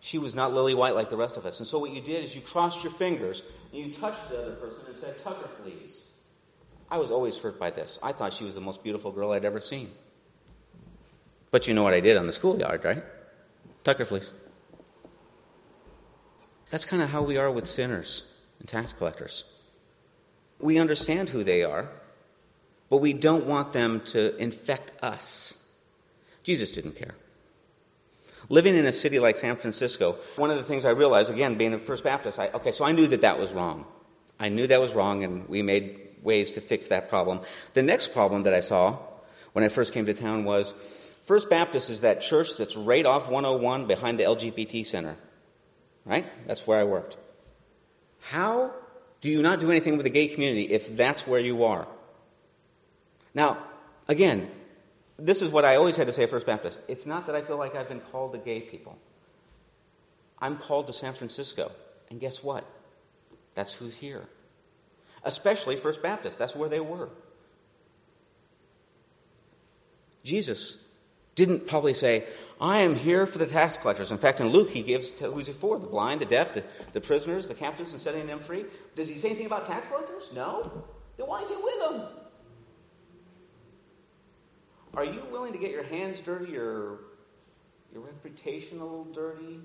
she 0.00 0.18
was 0.18 0.34
not 0.34 0.52
lily 0.52 0.74
white 0.74 0.94
like 0.94 1.10
the 1.10 1.16
rest 1.16 1.36
of 1.36 1.46
us. 1.46 1.58
And 1.60 1.66
so 1.66 1.78
what 1.78 1.92
you 1.92 2.00
did 2.00 2.24
is 2.24 2.34
you 2.34 2.40
crossed 2.40 2.82
your 2.82 2.92
fingers 2.92 3.42
and 3.72 3.86
you 3.86 3.92
touched 3.92 4.28
the 4.28 4.42
other 4.42 4.54
person 4.56 4.80
and 4.88 4.96
said, 4.96 5.22
Tucker 5.22 5.48
Fleas. 5.62 5.98
I 6.90 6.98
was 6.98 7.10
always 7.10 7.38
hurt 7.38 7.58
by 7.58 7.70
this. 7.70 7.98
I 8.02 8.12
thought 8.12 8.34
she 8.34 8.44
was 8.44 8.54
the 8.54 8.60
most 8.60 8.82
beautiful 8.82 9.12
girl 9.12 9.32
I'd 9.32 9.44
ever 9.44 9.60
seen. 9.60 9.90
But 11.50 11.68
you 11.68 11.74
know 11.74 11.82
what 11.82 11.94
I 11.94 12.00
did 12.00 12.16
on 12.16 12.26
the 12.26 12.32
schoolyard, 12.32 12.84
right? 12.84 13.02
Tucker 13.84 14.04
Fleas. 14.04 14.32
That's 16.70 16.84
kind 16.84 17.02
of 17.02 17.08
how 17.08 17.22
we 17.22 17.36
are 17.36 17.50
with 17.50 17.66
sinners 17.66 18.24
and 18.58 18.68
tax 18.68 18.92
collectors. 18.92 19.44
We 20.58 20.78
understand 20.78 21.28
who 21.28 21.44
they 21.44 21.64
are, 21.64 21.88
but 22.92 22.98
we 22.98 23.14
don't 23.14 23.46
want 23.46 23.72
them 23.72 24.02
to 24.02 24.36
infect 24.36 24.92
us. 25.02 25.56
Jesus 26.42 26.72
didn't 26.72 26.96
care. 26.96 27.14
Living 28.50 28.76
in 28.76 28.84
a 28.84 28.92
city 28.92 29.18
like 29.18 29.38
San 29.38 29.56
Francisco, 29.56 30.18
one 30.36 30.50
of 30.50 30.58
the 30.58 30.64
things 30.64 30.84
I 30.84 30.90
realized, 30.90 31.30
again, 31.30 31.56
being 31.56 31.72
a 31.72 31.78
First 31.78 32.04
Baptist, 32.04 32.38
I, 32.38 32.48
okay, 32.48 32.72
so 32.72 32.84
I 32.84 32.92
knew 32.92 33.06
that 33.06 33.22
that 33.22 33.38
was 33.38 33.50
wrong. 33.50 33.86
I 34.38 34.50
knew 34.50 34.66
that 34.66 34.78
was 34.82 34.92
wrong, 34.92 35.24
and 35.24 35.48
we 35.48 35.62
made 35.62 36.00
ways 36.22 36.50
to 36.50 36.60
fix 36.60 36.88
that 36.88 37.08
problem. 37.08 37.40
The 37.72 37.80
next 37.82 38.12
problem 38.12 38.42
that 38.42 38.52
I 38.52 38.60
saw 38.60 38.98
when 39.54 39.64
I 39.64 39.68
first 39.68 39.94
came 39.94 40.04
to 40.04 40.12
town 40.12 40.44
was 40.44 40.74
First 41.24 41.48
Baptist 41.48 41.88
is 41.88 42.02
that 42.02 42.20
church 42.20 42.58
that's 42.58 42.76
right 42.76 43.06
off 43.06 43.26
101 43.26 43.86
behind 43.86 44.18
the 44.18 44.24
LGBT 44.24 44.84
Center. 44.84 45.16
Right? 46.04 46.26
That's 46.46 46.66
where 46.66 46.78
I 46.78 46.84
worked. 46.84 47.16
How 48.20 48.74
do 49.22 49.30
you 49.30 49.40
not 49.40 49.60
do 49.60 49.70
anything 49.70 49.96
with 49.96 50.04
the 50.04 50.10
gay 50.10 50.28
community 50.28 50.64
if 50.64 50.94
that's 50.94 51.26
where 51.26 51.40
you 51.40 51.64
are? 51.64 51.88
Now, 53.34 53.58
again, 54.08 54.50
this 55.18 55.42
is 55.42 55.50
what 55.50 55.64
I 55.64 55.76
always 55.76 55.96
had 55.96 56.06
to 56.06 56.12
say 56.12 56.24
at 56.24 56.30
First 56.30 56.46
Baptist. 56.46 56.78
It's 56.88 57.06
not 57.06 57.26
that 57.26 57.34
I 57.34 57.42
feel 57.42 57.56
like 57.56 57.74
I've 57.74 57.88
been 57.88 58.00
called 58.00 58.32
to 58.32 58.38
gay 58.38 58.60
people. 58.60 58.98
I'm 60.38 60.56
called 60.56 60.88
to 60.88 60.92
San 60.92 61.14
Francisco. 61.14 61.70
And 62.10 62.20
guess 62.20 62.42
what? 62.42 62.64
That's 63.54 63.72
who's 63.72 63.94
here. 63.94 64.22
Especially 65.24 65.76
First 65.76 66.02
Baptist. 66.02 66.38
That's 66.38 66.54
where 66.56 66.68
they 66.68 66.80
were. 66.80 67.08
Jesus 70.24 70.76
didn't 71.34 71.66
probably 71.66 71.94
say, 71.94 72.24
I 72.60 72.78
am 72.78 72.94
here 72.94 73.26
for 73.26 73.38
the 73.38 73.46
tax 73.46 73.76
collectors. 73.76 74.12
In 74.12 74.18
fact, 74.18 74.40
in 74.40 74.48
Luke, 74.48 74.70
he 74.70 74.82
gives 74.82 75.10
to, 75.12 75.30
who's 75.30 75.46
he 75.46 75.52
for? 75.52 75.78
The 75.78 75.86
blind, 75.86 76.20
the 76.20 76.26
deaf, 76.26 76.54
the, 76.54 76.64
the 76.92 77.00
prisoners, 77.00 77.48
the 77.48 77.54
captives, 77.54 77.92
and 77.92 78.00
setting 78.00 78.26
them 78.26 78.40
free. 78.40 78.64
Does 78.94 79.08
he 79.08 79.18
say 79.18 79.28
anything 79.28 79.46
about 79.46 79.66
tax 79.66 79.86
collectors? 79.86 80.30
No. 80.34 80.84
Then 81.16 81.26
why 81.26 81.42
is 81.42 81.48
he 81.48 81.56
with 81.56 81.80
them? 81.80 82.08
Are 84.94 85.04
you 85.04 85.22
willing 85.30 85.52
to 85.52 85.58
get 85.58 85.70
your 85.70 85.84
hands 85.84 86.20
dirty 86.20 86.56
or 86.56 86.98
your 87.92 88.02
reputation 88.02 88.80
a 88.80 88.84
little 88.84 89.04
dirty 89.04 89.60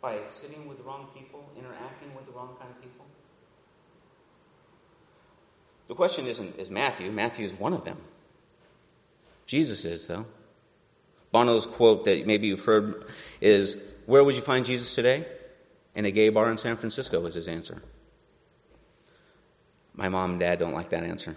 by 0.00 0.18
sitting 0.32 0.66
with 0.66 0.78
the 0.78 0.84
wrong 0.84 1.08
people, 1.14 1.46
interacting 1.58 2.14
with 2.14 2.26
the 2.26 2.32
wrong 2.32 2.56
kind 2.58 2.70
of 2.70 2.80
people? 2.80 3.04
The 5.88 5.94
question 5.94 6.26
isn't 6.26 6.58
is 6.58 6.70
Matthew. 6.70 7.10
Matthew 7.10 7.44
is 7.44 7.52
one 7.52 7.74
of 7.74 7.84
them. 7.84 7.98
Jesus 9.46 9.84
is, 9.84 10.06
though. 10.06 10.24
Bono's 11.32 11.66
quote 11.66 12.04
that 12.04 12.26
maybe 12.26 12.46
you've 12.46 12.64
heard 12.64 13.04
is, 13.40 13.76
Where 14.06 14.22
would 14.22 14.36
you 14.36 14.42
find 14.42 14.64
Jesus 14.64 14.94
today? 14.94 15.26
In 15.94 16.04
a 16.04 16.10
gay 16.12 16.28
bar 16.28 16.50
in 16.50 16.56
San 16.56 16.76
Francisco, 16.76 17.20
was 17.20 17.34
his 17.34 17.48
answer. 17.48 17.82
My 19.94 20.08
mom 20.08 20.32
and 20.32 20.40
dad 20.40 20.60
don't 20.60 20.72
like 20.72 20.90
that 20.90 21.02
answer. 21.02 21.36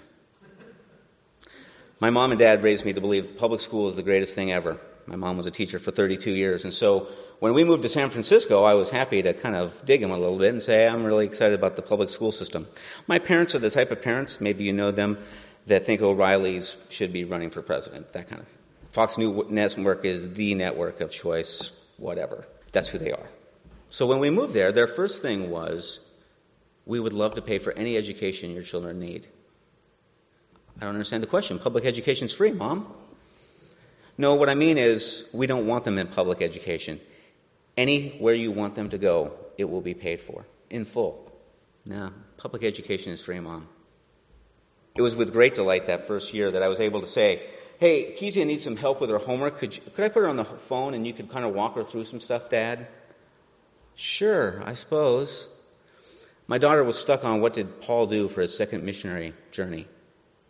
My 2.04 2.10
mom 2.10 2.32
and 2.32 2.38
dad 2.38 2.64
raised 2.64 2.84
me 2.84 2.92
to 2.92 3.00
believe 3.00 3.38
public 3.38 3.62
school 3.62 3.88
is 3.88 3.96
the 3.96 4.04
greatest 4.04 4.36
thing 4.36 4.52
ever. 4.52 4.78
My 5.06 5.16
mom 5.16 5.38
was 5.38 5.46
a 5.46 5.52
teacher 5.52 5.80
for 5.80 5.92
32 5.92 6.32
years. 6.32 6.66
And 6.66 6.74
so 6.74 7.08
when 7.40 7.54
we 7.54 7.64
moved 7.64 7.84
to 7.84 7.88
San 7.88 8.10
Francisco, 8.10 8.66
I 8.66 8.74
was 8.74 8.90
happy 8.90 9.22
to 9.22 9.32
kind 9.32 9.56
of 9.56 9.86
dig 9.86 10.02
them 10.02 10.12
a 10.12 10.18
little 10.18 10.38
bit 10.38 10.50
and 10.50 10.62
say, 10.62 10.86
I'm 10.86 11.06
really 11.06 11.26
excited 11.26 11.58
about 11.58 11.78
the 11.78 11.82
public 11.82 12.10
school 12.10 12.34
system. 12.34 12.68
My 13.08 13.20
parents 13.20 13.56
are 13.56 13.60
the 13.60 13.70
type 13.70 13.92
of 13.92 14.02
parents, 14.02 14.42
maybe 14.42 14.66
you 14.66 14.74
know 14.74 14.92
them, 14.92 15.18
that 15.68 15.86
think 15.86 16.02
O'Reilly's 16.02 16.76
should 16.90 17.14
be 17.14 17.24
running 17.24 17.52
for 17.52 17.62
president, 17.62 18.12
that 18.12 18.28
kind 18.28 18.42
of. 18.42 18.48
Fox 18.92 19.18
News 19.18 19.50
Network 19.50 20.04
is 20.04 20.34
the 20.34 20.56
network 20.56 21.00
of 21.00 21.10
choice, 21.10 21.72
whatever. 21.96 22.46
That's 22.74 22.90
who 22.90 22.98
they 22.98 23.14
are. 23.14 23.30
So 23.88 24.08
when 24.08 24.20
we 24.20 24.30
moved 24.30 24.54
there, 24.54 24.74
their 24.74 24.88
first 24.88 25.22
thing 25.22 25.50
was, 25.50 26.02
we 26.86 27.00
would 27.00 27.14
love 27.14 27.36
to 27.36 27.42
pay 27.42 27.60
for 27.60 27.72
any 27.72 27.96
education 27.96 28.52
your 28.52 28.62
children 28.62 29.00
need. 29.00 29.26
I 30.78 30.86
don't 30.86 30.94
understand 30.94 31.24
the 31.24 31.28
question. 31.28 31.60
Public 31.60 31.86
education 31.86 32.26
is 32.26 32.34
free, 32.34 32.52
Mom. 32.52 32.92
No, 34.18 34.36
what 34.36 34.50
I 34.50 34.56
mean 34.56 34.78
is, 34.78 35.28
we 35.34 35.48
don't 35.48 35.66
want 35.66 35.84
them 35.84 35.98
in 35.98 36.08
public 36.08 36.42
education. 36.42 37.00
Anywhere 37.76 38.34
you 38.34 38.52
want 38.52 38.76
them 38.76 38.90
to 38.90 38.98
go, 38.98 39.34
it 39.58 39.66
will 39.66 39.82
be 39.82 39.94
paid 39.94 40.22
for 40.22 40.46
in 40.70 40.86
full. 40.86 41.32
No, 41.86 42.12
public 42.38 42.64
education 42.64 43.12
is 43.12 43.22
free, 43.22 43.40
Mom. 43.40 43.68
It 44.96 45.02
was 45.02 45.16
with 45.16 45.34
great 45.34 45.56
delight 45.56 45.88
that 45.88 46.08
first 46.08 46.34
year 46.34 46.52
that 46.52 46.62
I 46.62 46.68
was 46.68 46.80
able 46.80 47.02
to 47.02 47.08
say, 47.08 47.42
Hey, 47.80 48.14
Kezia 48.14 48.46
needs 48.46 48.64
some 48.64 48.78
help 48.78 49.02
with 49.02 49.10
her 49.10 49.18
homework. 49.18 49.58
Could, 49.58 49.76
you, 49.76 49.82
could 49.96 50.06
I 50.06 50.10
put 50.10 50.22
her 50.22 50.28
on 50.28 50.36
the 50.36 50.46
phone 50.46 50.94
and 50.94 51.06
you 51.06 51.14
could 51.14 51.30
kind 51.32 51.44
of 51.44 51.54
walk 51.54 51.76
her 51.76 51.84
through 51.84 52.06
some 52.06 52.20
stuff, 52.20 52.50
Dad? 52.50 52.88
Sure, 53.96 54.62
I 54.64 54.76
suppose. 54.76 55.50
My 56.48 56.60
daughter 56.60 56.84
was 56.84 56.98
stuck 56.98 57.26
on 57.26 57.42
what 57.42 57.54
did 57.54 57.82
Paul 57.82 58.06
do 58.08 58.28
for 58.28 58.42
his 58.42 58.56
second 58.56 58.84
missionary 58.84 59.34
journey. 59.52 59.88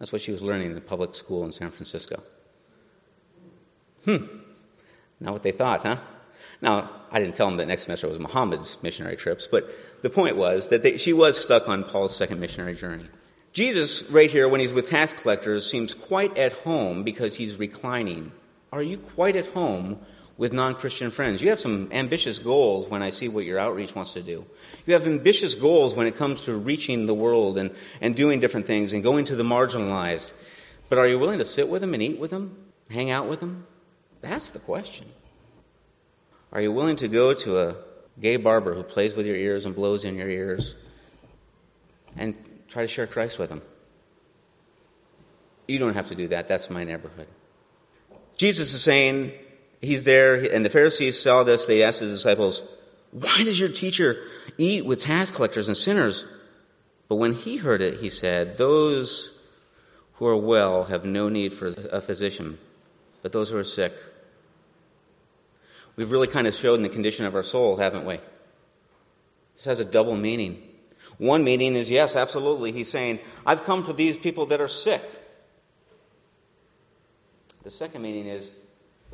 That's 0.04 0.12
what 0.12 0.22
she 0.22 0.34
was 0.34 0.44
learning 0.44 0.68
in 0.68 0.76
the 0.76 0.82
public 0.82 1.16
school 1.16 1.46
in 1.46 1.54
San 1.54 1.72
Francisco. 1.72 2.22
Hmm. 4.04 4.26
Not 5.22 5.32
what 5.32 5.44
they 5.44 5.54
thought, 5.54 5.84
huh? 5.84 5.96
Now, 6.62 6.89
I 7.10 7.20
didn't 7.20 7.38
tell 7.38 7.48
them 7.48 7.56
that 7.56 7.70
next 7.70 7.84
semester 7.84 8.10
was 8.10 8.20
Muhammad's 8.20 8.78
missionary 8.84 9.16
trips, 9.16 9.48
but 9.48 9.74
the 10.02 10.10
point 10.10 10.36
was 10.36 10.68
that 10.68 10.84
they, 10.84 10.98
she 10.98 11.13
was 11.13 11.38
stuck 11.42 11.70
on 11.70 11.86
Paul's 11.86 12.13
second 12.13 12.42
missionary 12.42 12.76
journey. 12.76 13.06
Jesus, 13.54 14.12
right 14.12 14.30
here, 14.30 14.50
when 14.50 14.60
he's 14.60 14.74
with 14.74 14.89
tax 14.89 15.13
collectors, 15.13 15.72
seems 15.72 15.94
quite 15.94 16.38
at 16.38 16.52
home 16.52 17.04
because 17.04 17.34
he's 17.34 17.56
reclining. 17.56 18.34
Are 18.74 18.84
you 18.84 18.98
quite 18.98 19.38
at 19.38 19.48
home 19.48 20.02
with 20.38 20.54
non 20.54 20.76
Christian 20.76 21.12
friends? 21.12 21.41
You 21.41 21.50
have 21.50 21.60
some 21.60 21.89
ambitious 21.91 22.39
goals 22.39 22.88
when 22.88 23.02
I 23.02 23.10
see 23.10 23.30
what 23.30 23.46
your 23.46 23.60
outreach 23.60 23.93
wants 23.96 24.13
to 24.13 24.22
do. 24.22 24.46
You 24.86 24.93
have 24.93 25.06
ambitious 25.06 25.56
goals 25.56 25.93
when 25.93 26.08
it 26.08 26.15
comes 26.15 26.41
to 26.46 26.54
reaching 26.54 27.06
the 27.06 27.13
world 27.13 27.58
and, 27.58 27.72
and 28.02 28.15
doing 28.15 28.39
different 28.39 28.67
things 28.67 28.93
and 28.93 29.04
going 29.04 29.26
to 29.26 29.36
the 29.36 29.43
marginalized. 29.43 30.34
But 30.89 31.00
are 31.00 31.08
you 31.08 31.19
willing 31.19 31.39
to 31.39 31.46
sit 31.46 31.69
with 31.69 31.82
them 31.82 31.93
and 31.93 32.04
eat 32.04 32.19
with 32.19 32.32
them? 32.32 32.56
Hang 32.89 33.12
out 33.12 33.30
with 33.30 33.39
them? 33.39 33.65
That's 34.22 34.50
the 34.50 34.60
question. 34.60 35.08
Are 36.52 36.62
you 36.62 36.72
willing 36.72 36.98
to 36.98 37.08
go 37.08 37.34
to 37.34 37.60
a 37.60 37.76
gay 38.19 38.38
barber 38.38 38.74
who 38.74 38.84
plays 38.84 39.15
with 39.15 39.26
your 39.26 39.36
ears 39.36 39.65
and 39.65 39.76
blows 39.76 40.06
in 40.06 40.15
your 40.17 40.30
ears 40.30 40.76
and 42.15 42.36
Try 42.74 42.82
to 42.82 42.88
share 42.88 43.06
Christ 43.06 43.38
with 43.38 43.50
them. 43.50 43.62
You 45.67 45.78
don't 45.78 45.93
have 45.93 46.08
to 46.08 46.15
do 46.15 46.30
that. 46.30 46.48
That's 46.48 46.72
my 46.72 46.84
neighborhood. 46.84 47.28
Jesus 48.36 48.74
is 48.74 48.82
saying, 48.82 49.32
He's 49.84 50.06
there, 50.06 50.36
and 50.36 50.63
the 50.63 50.69
Pharisees 50.69 51.19
saw 51.19 51.43
this. 51.43 51.65
They 51.65 51.84
asked 51.84 52.00
His 52.00 52.13
disciples, 52.13 52.63
Why 53.12 53.43
does 53.43 53.60
your 53.60 53.67
teacher 53.67 54.24
eat 54.58 54.86
with 54.86 55.02
tax 55.02 55.30
collectors 55.30 55.67
and 55.67 55.76
sinners? 55.76 56.24
But 57.10 57.17
when 57.17 57.34
He 57.34 57.58
heard 57.58 57.82
it, 57.82 58.00
He 58.00 58.10
said, 58.10 58.56
Those 58.56 59.30
who 60.13 60.28
are 60.28 60.38
well 60.38 60.86
have 60.86 61.04
no 61.04 61.28
need 61.28 61.54
for 61.54 61.67
a 61.67 62.00
physician, 62.00 62.58
but 63.22 63.34
those 63.34 63.50
who 63.50 63.58
are 63.58 63.65
sick. 63.65 63.93
We've 65.98 66.12
really 66.12 66.28
kind 66.28 66.48
of 66.48 66.56
showed 66.56 66.76
in 66.76 66.84
the 66.84 66.89
condition 66.89 67.26
of 67.26 67.36
our 67.36 67.43
soul, 67.43 67.76
haven't 67.76 68.06
we? 68.06 68.19
This 69.56 69.65
has 69.65 69.82
a 69.82 69.86
double 69.86 70.15
meaning. 70.15 70.63
One 71.17 71.43
meaning 71.43 71.76
is 71.76 71.91
yes, 71.91 72.15
absolutely. 72.15 72.72
He's 72.72 72.89
saying, 72.89 73.19
I've 73.46 73.65
come 73.65 73.84
for 73.84 73.91
these 73.91 74.17
people 74.17 74.46
that 74.48 74.62
are 74.62 74.69
sick. 74.69 75.04
The 77.63 77.69
second 77.69 78.02
meaning 78.02 78.28
is, 78.28 78.50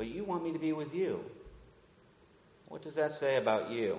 but 0.00 0.08
you 0.08 0.24
want 0.24 0.42
me 0.42 0.50
to 0.54 0.58
be 0.58 0.72
with 0.72 0.94
you. 0.94 1.22
What 2.68 2.80
does 2.80 2.94
that 2.94 3.12
say 3.12 3.36
about 3.36 3.70
you? 3.70 3.98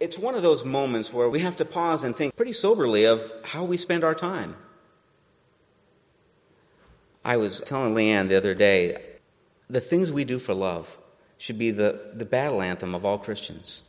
It's 0.00 0.16
one 0.16 0.34
of 0.34 0.42
those 0.42 0.64
moments 0.64 1.12
where 1.12 1.28
we 1.28 1.40
have 1.40 1.56
to 1.56 1.66
pause 1.66 2.04
and 2.04 2.16
think 2.16 2.34
pretty 2.36 2.54
soberly 2.54 3.04
of 3.04 3.30
how 3.44 3.64
we 3.64 3.76
spend 3.76 4.02
our 4.02 4.14
time. 4.14 4.56
I 7.22 7.36
was 7.36 7.60
telling 7.60 7.94
Leanne 7.94 8.30
the 8.30 8.36
other 8.38 8.54
day, 8.54 8.96
the 9.68 9.82
things 9.82 10.10
we 10.10 10.24
do 10.24 10.38
for 10.38 10.54
love 10.54 10.96
should 11.36 11.58
be 11.58 11.72
the, 11.72 12.00
the 12.14 12.24
battle 12.24 12.62
anthem 12.62 12.94
of 12.94 13.04
all 13.04 13.18
Christians. 13.18 13.82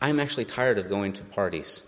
I'm 0.00 0.20
actually 0.20 0.44
tired 0.44 0.78
of 0.78 0.88
going 0.88 1.14
to 1.14 1.24
parties. 1.24 1.82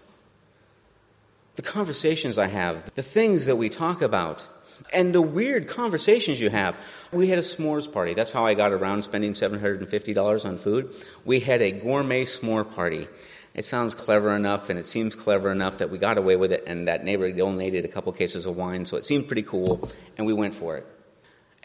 The 1.59 1.62
conversations 1.62 2.38
I 2.38 2.47
have, 2.47 2.94
the 2.94 3.03
things 3.03 3.47
that 3.47 3.57
we 3.57 3.68
talk 3.68 4.03
about, 4.03 4.47
and 4.92 5.12
the 5.12 5.21
weird 5.21 5.66
conversations 5.66 6.40
you 6.40 6.51
have. 6.51 6.79
We 7.11 7.27
had 7.27 7.40
a 7.40 7.42
s'mores 7.42 7.92
party. 7.92 8.14
That's 8.14 8.31
how 8.31 8.47
I 8.47 8.55
got 8.55 8.71
around 8.71 9.03
spending 9.03 9.33
$750 9.33 10.47
on 10.47 10.57
food. 10.57 10.94
We 11.25 11.40
had 11.40 11.61
a 11.61 11.73
gourmet 11.73 12.27
s'more 12.27 12.62
party. 12.77 13.09
It 13.55 13.64
sounds 13.64 13.97
clever 13.97 14.37
enough 14.37 14.71
and 14.71 14.79
it 14.79 14.87
seems 14.87 15.16
clever 15.16 15.51
enough 15.51 15.79
that 15.79 15.90
we 15.90 15.99
got 15.99 16.16
away 16.16 16.37
with 16.37 16.53
it 16.53 16.62
and 16.68 16.87
that 16.87 17.03
neighbor 17.03 17.29
donated 17.33 17.85
a 17.85 17.88
couple 17.88 18.12
cases 18.12 18.47
of 18.47 18.57
wine, 18.57 18.85
so 18.85 18.97
it 18.97 19.05
seemed 19.05 19.27
pretty 19.27 19.42
cool 19.42 19.90
and 20.16 20.29
we 20.29 20.33
went 20.33 20.55
for 20.55 20.77
it. 20.77 20.87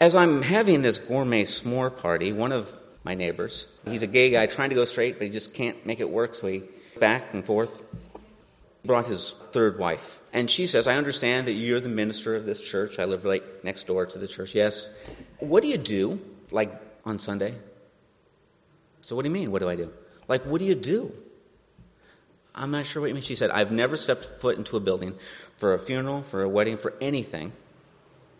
As 0.00 0.16
I'm 0.16 0.42
having 0.42 0.82
this 0.82 0.98
gourmet 0.98 1.44
s'more 1.44 1.96
party, 1.96 2.32
one 2.32 2.50
of 2.50 2.74
my 3.04 3.14
neighbors. 3.14 3.68
He's 3.88 4.02
a 4.02 4.08
gay 4.08 4.30
guy 4.30 4.46
trying 4.46 4.70
to 4.70 4.74
go 4.74 4.86
straight, 4.86 5.18
but 5.18 5.28
he 5.28 5.30
just 5.30 5.54
can't 5.54 5.86
make 5.86 6.00
it 6.00 6.10
work, 6.10 6.34
so 6.34 6.48
he 6.48 6.64
back 6.98 7.32
and 7.32 7.46
forth. 7.46 7.80
Brought 8.84 9.06
his 9.06 9.34
third 9.52 9.78
wife. 9.78 10.20
And 10.32 10.50
she 10.50 10.66
says, 10.66 10.86
I 10.86 10.96
understand 10.96 11.48
that 11.48 11.52
you're 11.52 11.80
the 11.80 11.88
minister 11.88 12.36
of 12.36 12.44
this 12.44 12.60
church. 12.60 12.98
I 12.98 13.04
live 13.04 13.24
right 13.24 13.42
next 13.64 13.86
door 13.86 14.06
to 14.06 14.18
the 14.18 14.28
church. 14.28 14.54
Yes. 14.54 14.88
What 15.38 15.62
do 15.62 15.68
you 15.68 15.78
do, 15.78 16.20
like, 16.50 16.72
on 17.04 17.18
Sunday? 17.18 17.54
So 19.00 19.16
what 19.16 19.22
do 19.22 19.28
you 19.28 19.34
mean, 19.34 19.50
what 19.50 19.60
do 19.60 19.68
I 19.68 19.76
do? 19.76 19.92
Like, 20.28 20.44
what 20.44 20.58
do 20.58 20.64
you 20.64 20.74
do? 20.74 21.12
I'm 22.54 22.70
not 22.70 22.86
sure 22.86 23.00
what 23.02 23.08
you 23.08 23.14
mean. 23.14 23.22
She 23.22 23.34
said, 23.34 23.50
I've 23.50 23.72
never 23.72 23.96
stepped 23.96 24.40
foot 24.40 24.56
into 24.56 24.76
a 24.76 24.80
building 24.80 25.14
for 25.56 25.74
a 25.74 25.78
funeral, 25.78 26.22
for 26.22 26.42
a 26.42 26.48
wedding, 26.48 26.76
for 26.76 26.94
anything. 27.00 27.52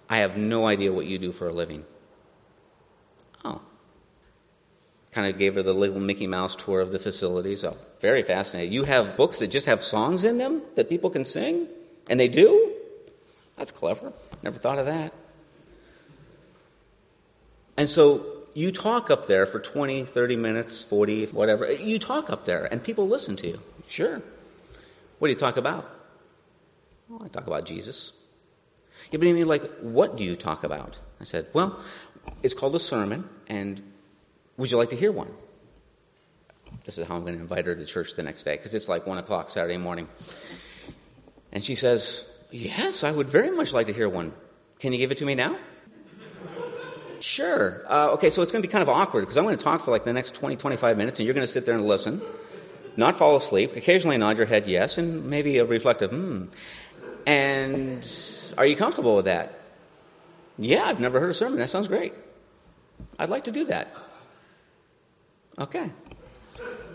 I 0.08 0.18
have 0.18 0.36
no 0.36 0.66
idea 0.66 0.92
what 0.92 1.06
you 1.06 1.18
do 1.18 1.32
for 1.32 1.48
a 1.48 1.52
living. 1.52 1.84
Oh, 3.44 3.60
kind 5.14 5.32
of 5.32 5.38
gave 5.38 5.54
her 5.54 5.62
the 5.62 5.72
little 5.72 6.00
Mickey 6.00 6.26
Mouse 6.26 6.56
tour 6.56 6.80
of 6.80 6.90
the 6.90 6.98
facility. 6.98 7.56
So 7.56 7.76
very 8.00 8.22
fascinating. 8.22 8.72
You 8.72 8.84
have 8.84 9.16
books 9.16 9.38
that 9.38 9.48
just 9.48 9.66
have 9.66 9.82
songs 9.82 10.24
in 10.24 10.38
them 10.38 10.62
that 10.74 10.88
people 10.88 11.10
can 11.10 11.24
sing, 11.24 11.68
and 12.08 12.18
they 12.18 12.28
do. 12.28 12.72
That's 13.56 13.70
clever. 13.70 14.12
Never 14.42 14.58
thought 14.58 14.78
of 14.78 14.86
that. 14.86 15.12
And 17.76 17.88
so 17.88 18.26
you 18.54 18.72
talk 18.72 19.10
up 19.10 19.26
there 19.26 19.46
for 19.46 19.60
20, 19.60 20.04
30 20.04 20.36
minutes, 20.36 20.82
40, 20.84 21.26
whatever. 21.26 21.70
You 21.70 21.98
talk 21.98 22.30
up 22.30 22.44
there, 22.44 22.64
and 22.64 22.82
people 22.82 23.08
listen 23.08 23.36
to 23.36 23.48
you. 23.48 23.60
Sure. 23.86 24.20
What 25.18 25.28
do 25.28 25.32
you 25.32 25.38
talk 25.38 25.56
about? 25.56 25.88
Well, 27.08 27.22
I 27.24 27.28
talk 27.28 27.46
about 27.46 27.66
Jesus. 27.66 28.12
I 29.12 29.16
mean, 29.16 29.46
like, 29.46 29.78
what 29.80 30.16
do 30.16 30.24
you 30.24 30.34
talk 30.36 30.64
about? 30.64 30.98
I 31.20 31.24
said, 31.24 31.46
well, 31.52 31.80
it's 32.42 32.54
called 32.54 32.74
a 32.74 32.80
sermon, 32.80 33.28
and 33.48 33.80
would 34.56 34.70
you 34.70 34.76
like 34.76 34.90
to 34.90 34.96
hear 34.96 35.12
one? 35.12 35.30
This 36.84 36.98
is 36.98 37.06
how 37.06 37.16
I'm 37.16 37.22
going 37.22 37.34
to 37.34 37.40
invite 37.40 37.66
her 37.66 37.74
to 37.74 37.84
church 37.84 38.14
the 38.14 38.22
next 38.22 38.42
day 38.42 38.56
because 38.56 38.74
it's 38.74 38.88
like 38.88 39.06
1 39.06 39.18
o'clock 39.18 39.48
Saturday 39.48 39.78
morning. 39.78 40.08
And 41.52 41.64
she 41.64 41.74
says, 41.74 42.26
Yes, 42.50 43.04
I 43.04 43.10
would 43.10 43.28
very 43.28 43.50
much 43.50 43.72
like 43.72 43.86
to 43.86 43.92
hear 43.92 44.08
one. 44.08 44.32
Can 44.78 44.92
you 44.92 44.98
give 44.98 45.12
it 45.12 45.18
to 45.18 45.24
me 45.24 45.34
now? 45.34 45.56
Sure. 47.20 47.82
Uh, 47.88 48.10
okay, 48.12 48.28
so 48.28 48.42
it's 48.42 48.52
going 48.52 48.62
to 48.62 48.68
be 48.68 48.70
kind 48.70 48.82
of 48.82 48.88
awkward 48.88 49.22
because 49.22 49.38
I'm 49.38 49.44
going 49.44 49.56
to 49.56 49.64
talk 49.64 49.80
for 49.80 49.90
like 49.90 50.04
the 50.04 50.12
next 50.12 50.34
20, 50.34 50.56
25 50.56 50.98
minutes 50.98 51.18
and 51.18 51.26
you're 51.26 51.34
going 51.34 51.46
to 51.46 51.52
sit 51.52 51.64
there 51.64 51.74
and 51.74 51.86
listen, 51.86 52.20
not 52.96 53.16
fall 53.16 53.34
asleep, 53.36 53.76
occasionally 53.76 54.18
nod 54.18 54.36
your 54.36 54.46
head 54.46 54.66
yes, 54.66 54.98
and 54.98 55.30
maybe 55.30 55.58
a 55.58 55.64
reflective 55.64 56.10
hmm. 56.10 56.44
And 57.26 58.06
are 58.58 58.66
you 58.66 58.76
comfortable 58.76 59.16
with 59.16 59.24
that? 59.24 59.58
Yeah, 60.58 60.84
I've 60.84 61.00
never 61.00 61.18
heard 61.18 61.30
a 61.30 61.34
sermon. 61.34 61.58
That 61.58 61.70
sounds 61.70 61.88
great. 61.88 62.12
I'd 63.18 63.30
like 63.30 63.44
to 63.44 63.52
do 63.52 63.64
that. 63.66 63.92
Okay. 65.58 65.90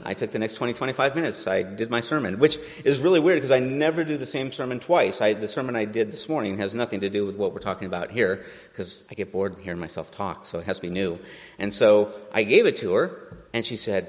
I 0.03 0.13
took 0.13 0.31
the 0.31 0.39
next 0.39 0.55
20, 0.55 0.73
25 0.73 1.15
minutes. 1.15 1.45
I 1.47 1.63
did 1.63 1.89
my 1.89 1.99
sermon, 1.99 2.39
which 2.39 2.57
is 2.85 2.99
really 2.99 3.19
weird 3.19 3.37
because 3.37 3.51
I 3.51 3.59
never 3.59 4.03
do 4.03 4.17
the 4.17 4.25
same 4.25 4.51
sermon 4.51 4.79
twice. 4.79 5.21
I, 5.21 5.33
the 5.33 5.47
sermon 5.47 5.75
I 5.75 5.85
did 5.85 6.11
this 6.11 6.29
morning 6.29 6.59
has 6.59 6.73
nothing 6.73 7.01
to 7.01 7.09
do 7.09 7.25
with 7.25 7.35
what 7.35 7.53
we're 7.53 7.59
talking 7.59 7.87
about 7.87 8.09
here 8.09 8.45
because 8.71 9.03
I 9.11 9.15
get 9.15 9.31
bored 9.31 9.57
hearing 9.61 9.79
myself 9.79 10.11
talk, 10.11 10.45
so 10.45 10.59
it 10.59 10.65
has 10.65 10.77
to 10.77 10.83
be 10.83 10.89
new. 10.89 11.19
And 11.57 11.73
so 11.73 12.13
I 12.33 12.43
gave 12.43 12.65
it 12.65 12.77
to 12.77 12.93
her, 12.93 13.37
and 13.53 13.65
she 13.65 13.75
said, 13.75 14.07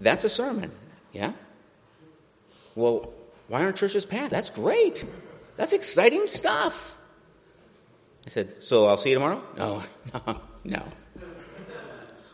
That's 0.00 0.24
a 0.24 0.28
sermon. 0.28 0.70
Yeah? 1.12 1.32
Well, 2.76 3.12
why 3.48 3.64
aren't 3.64 3.76
churches 3.76 4.06
packed? 4.06 4.30
That's 4.30 4.50
great. 4.50 5.04
That's 5.56 5.72
exciting 5.72 6.26
stuff. 6.26 6.96
I 8.26 8.30
said, 8.30 8.64
So 8.64 8.86
I'll 8.86 8.96
see 8.96 9.10
you 9.10 9.16
tomorrow? 9.16 9.42
No, 9.58 9.82
no, 10.26 10.40
no. 10.64 10.82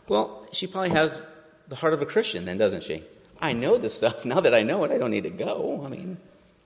Well, 0.07 0.45
she 0.51 0.67
probably 0.67 0.89
has 0.89 1.19
the 1.67 1.75
heart 1.75 1.93
of 1.93 2.01
a 2.01 2.05
Christian 2.05 2.45
then, 2.45 2.57
doesn't 2.57 2.83
she? 2.83 3.03
I 3.41 3.53
know 3.53 3.77
this 3.77 3.93
stuff. 3.93 4.25
Now 4.31 4.41
that 4.41 4.53
I 4.53 4.61
know 4.61 4.83
it, 4.83 4.91
I 4.91 4.97
don't 4.97 5.11
need 5.11 5.23
to 5.23 5.29
go. 5.29 5.83
I 5.85 5.89
mean, 5.89 6.17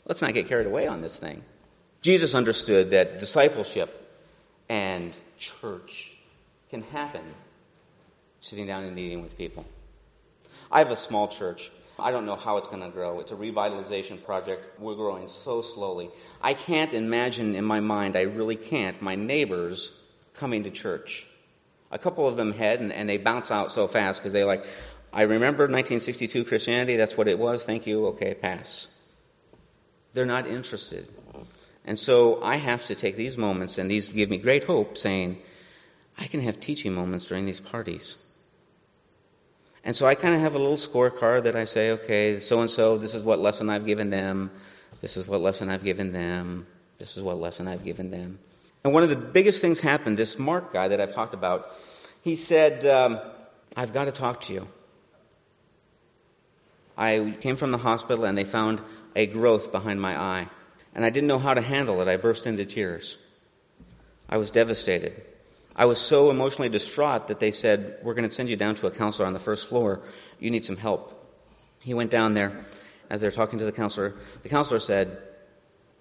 let's 0.06 0.22
not 0.22 0.34
get 0.34 0.48
carried 0.48 0.68
away 0.68 0.88
on 0.88 1.02
this 1.02 1.16
thing. 1.16 1.44
Jesus 2.02 2.36
understood 2.36 2.92
that 2.92 3.20
discipleship 3.20 3.90
and 4.70 5.16
church 5.38 6.12
can 6.70 6.82
happen 6.84 7.24
sitting 8.42 8.68
down 8.68 8.84
and 8.84 8.98
eating 9.00 9.24
with 9.24 9.38
people. 9.38 9.66
I 10.72 10.80
have 10.80 10.92
a 10.92 10.96
small 10.96 11.28
church. 11.28 11.72
I 11.98 12.12
don't 12.12 12.26
know 12.26 12.36
how 12.36 12.58
it's 12.58 12.68
going 12.68 12.82
to 12.82 12.90
grow. 12.90 13.20
It's 13.22 13.32
a 13.32 13.36
revitalization 13.36 14.24
project. 14.24 14.80
We're 14.80 14.96
growing 14.96 15.28
so 15.30 15.62
slowly. 15.62 16.10
I 16.42 16.54
can't 16.54 16.94
imagine 16.94 17.56
in 17.56 17.64
my 17.64 17.80
mind, 17.80 18.16
I 18.16 18.22
really 18.22 18.58
can't, 18.58 19.02
my 19.02 19.16
neighbors 19.16 19.92
coming 20.36 20.64
to 20.64 20.72
church. 20.72 21.28
A 21.96 21.98
couple 21.98 22.28
of 22.28 22.36
them 22.36 22.52
had, 22.52 22.82
and, 22.82 22.92
and 22.92 23.08
they 23.08 23.16
bounce 23.16 23.52
out 23.52 23.72
so 23.72 23.88
fast 23.88 24.20
because 24.20 24.34
they 24.34 24.44
like, 24.44 24.66
I 25.14 25.22
remember 25.22 25.64
1962 25.64 26.44
Christianity, 26.44 26.98
that's 26.98 27.18
what 27.18 27.30
it 27.30 27.40
was, 27.40 27.64
thank 27.64 27.88
you, 27.88 28.08
okay, 28.08 28.34
pass. 28.34 28.90
They're 30.14 30.26
not 30.26 30.46
interested. 30.46 31.08
And 31.86 31.98
so 31.98 32.44
I 32.44 32.58
have 32.58 32.86
to 32.88 32.96
take 32.96 33.16
these 33.16 33.38
moments, 33.38 33.78
and 33.78 33.90
these 33.90 34.10
give 34.10 34.30
me 34.30 34.40
great 34.40 34.66
hope, 34.66 34.98
saying, 34.98 35.38
I 36.18 36.28
can 36.28 36.42
have 36.42 36.60
teaching 36.60 36.94
moments 36.94 37.28
during 37.28 37.46
these 37.46 37.62
parties. 37.62 38.18
And 39.86 39.96
so 39.96 40.06
I 40.06 40.16
kind 40.16 40.36
of 40.36 40.42
have 40.42 40.56
a 40.56 40.60
little 40.60 40.76
scorecard 40.76 41.44
that 41.44 41.56
I 41.56 41.64
say, 41.64 41.92
okay, 41.92 42.42
so 42.42 42.60
and 42.60 42.70
so, 42.70 42.98
this 42.98 43.16
is 43.16 43.24
what 43.24 43.40
lesson 43.40 43.70
I've 43.70 43.86
given 43.86 44.10
them. 44.10 44.52
This 45.00 45.16
is 45.16 45.26
what 45.26 45.40
lesson 45.40 45.70
I've 45.70 45.86
given 45.86 46.12
them. 46.12 46.68
This 46.98 47.16
is 47.16 47.24
what 47.24 47.40
lesson 47.40 47.70
I've 47.70 47.86
given 47.86 48.10
them. 48.10 48.40
And 48.86 48.94
one 48.94 49.02
of 49.02 49.10
the 49.10 49.16
biggest 49.16 49.62
things 49.62 49.80
happened, 49.80 50.16
this 50.16 50.38
Mark 50.38 50.72
guy 50.72 50.90
that 50.90 51.02
I've 51.02 51.16
talked 51.16 51.34
about, 51.34 51.72
he 52.22 52.36
said, 52.36 52.86
um, 52.86 53.20
I've 53.76 53.94
got 53.94 54.06
to 54.06 54.12
talk 54.12 54.42
to 54.42 54.54
you. 54.54 54.68
I 56.96 57.36
came 57.42 57.56
from 57.56 57.72
the 57.72 57.80
hospital 57.80 58.26
and 58.26 58.38
they 58.38 58.44
found 58.44 58.80
a 59.16 59.26
growth 59.26 59.72
behind 59.72 60.00
my 60.00 60.16
eye. 60.16 60.48
And 60.94 61.04
I 61.04 61.10
didn't 61.10 61.28
know 61.28 61.40
how 61.40 61.56
to 61.56 61.62
handle 61.62 62.00
it. 62.04 62.08
I 62.08 62.18
burst 62.18 62.46
into 62.46 62.64
tears. 62.64 63.18
I 64.30 64.38
was 64.38 64.52
devastated. 64.52 65.20
I 65.76 65.86
was 65.86 66.00
so 66.00 66.30
emotionally 66.30 66.70
distraught 66.70 67.30
that 67.30 67.40
they 67.40 67.50
said, 67.50 67.98
We're 68.04 68.14
going 68.14 68.30
to 68.30 68.36
send 68.36 68.50
you 68.50 68.56
down 68.56 68.76
to 68.76 68.86
a 68.86 68.92
counselor 68.92 69.26
on 69.26 69.34
the 69.34 69.40
first 69.40 69.68
floor. 69.68 70.04
You 70.40 70.52
need 70.52 70.64
some 70.64 70.78
help. 70.78 71.12
He 71.80 71.96
went 71.96 72.12
down 72.12 72.36
there. 72.36 72.64
As 73.10 73.20
they're 73.20 73.32
talking 73.32 73.58
to 73.60 73.66
the 73.66 73.72
counselor, 73.72 74.14
the 74.44 74.50
counselor 74.50 74.80
said, 74.80 75.18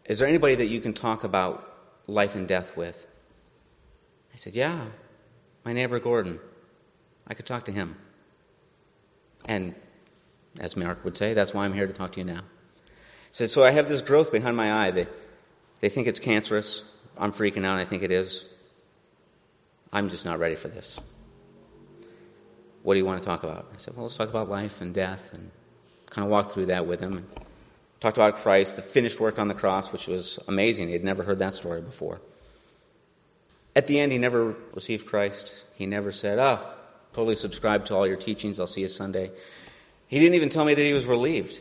Is 0.05 0.19
there 0.19 0.29
anybody 0.29 0.57
that 0.57 0.67
you 0.67 0.83
can 0.83 0.93
talk 0.93 1.25
about 1.25 1.71
life 2.07 2.35
and 2.35 2.47
death 2.49 2.77
with? 2.77 3.07
I 4.33 4.37
said, 4.37 4.55
Yeah, 4.55 4.85
my 5.65 5.73
neighbor 5.73 5.99
Gordon. 5.99 6.39
I 7.27 7.35
could 7.35 7.47
talk 7.47 7.67
to 7.67 7.73
him. 7.73 7.97
And 9.47 9.75
as 10.61 10.77
Mark 10.77 11.05
would 11.05 11.17
say, 11.17 11.35
that's 11.35 11.55
why 11.55 11.65
I'm 11.65 11.73
here 11.73 11.87
to 11.87 11.93
talk 11.93 12.13
to 12.13 12.21
you 12.21 12.27
now. 12.27 12.41
He 12.41 13.33
said, 13.33 13.51
So 13.51 13.65
I 13.65 13.71
have 13.71 13.89
this 13.89 14.03
growth 14.03 14.33
behind 14.33 14.57
my 14.57 14.73
eye. 14.73 14.91
They, 14.91 15.07
they 15.81 15.89
think 15.89 16.07
it's 16.07 16.21
cancerous. 16.21 16.83
I'm 17.17 17.33
freaking 17.33 17.65
out. 17.65 17.79
I 17.79 17.85
think 17.85 18.03
it 18.03 18.11
is. 18.11 18.45
I'm 19.93 20.09
just 20.09 20.25
not 20.25 20.39
ready 20.39 20.57
for 20.57 20.69
this. 20.69 21.01
What 22.83 22.95
do 22.95 22.99
you 22.99 23.07
want 23.07 23.21
to 23.21 23.25
talk 23.25 23.45
about? 23.45 23.67
I 23.73 23.77
said, 23.79 23.95
Well, 23.95 24.05
let's 24.05 24.17
talk 24.17 24.29
about 24.29 24.51
life 24.51 24.81
and 24.81 24.93
death 24.93 25.33
and 25.33 25.51
kind 26.11 26.25
of 26.25 26.31
walk 26.31 26.51
through 26.51 26.67
that 26.67 26.87
with 26.87 27.01
him. 27.01 27.27
Talked 28.05 28.19
about 28.19 28.35
Christ, 28.35 28.77
the 28.77 28.83
finished 28.83 29.19
work 29.19 29.39
on 29.39 29.49
the 29.49 29.55
cross, 29.55 29.91
which 29.91 30.07
was 30.09 30.39
amazing. 30.47 30.89
He 30.89 30.93
had 30.93 31.05
never 31.05 31.23
heard 31.23 31.39
that 31.39 31.55
story 31.55 31.81
before. 31.81 32.21
At 33.75 33.87
the 33.87 33.99
end, 33.99 34.13
he 34.13 34.19
never 34.19 34.55
received 34.75 35.07
Christ. 35.07 35.65
He 35.77 35.87
never 35.87 36.13
said, 36.13 36.39
Oh, 36.39 36.61
totally 37.15 37.37
subscribe 37.37 37.87
to 37.87 37.97
all 37.97 38.07
your 38.07 38.19
teachings. 38.19 38.61
I'll 38.61 38.67
see 38.67 38.83
you 38.83 38.89
Sunday. 38.89 39.31
He 40.07 40.19
didn't 40.19 40.35
even 40.35 40.51
tell 40.51 40.67
me 40.67 40.75
that 40.75 40.83
he 40.83 40.93
was 40.93 41.07
relieved. 41.07 41.59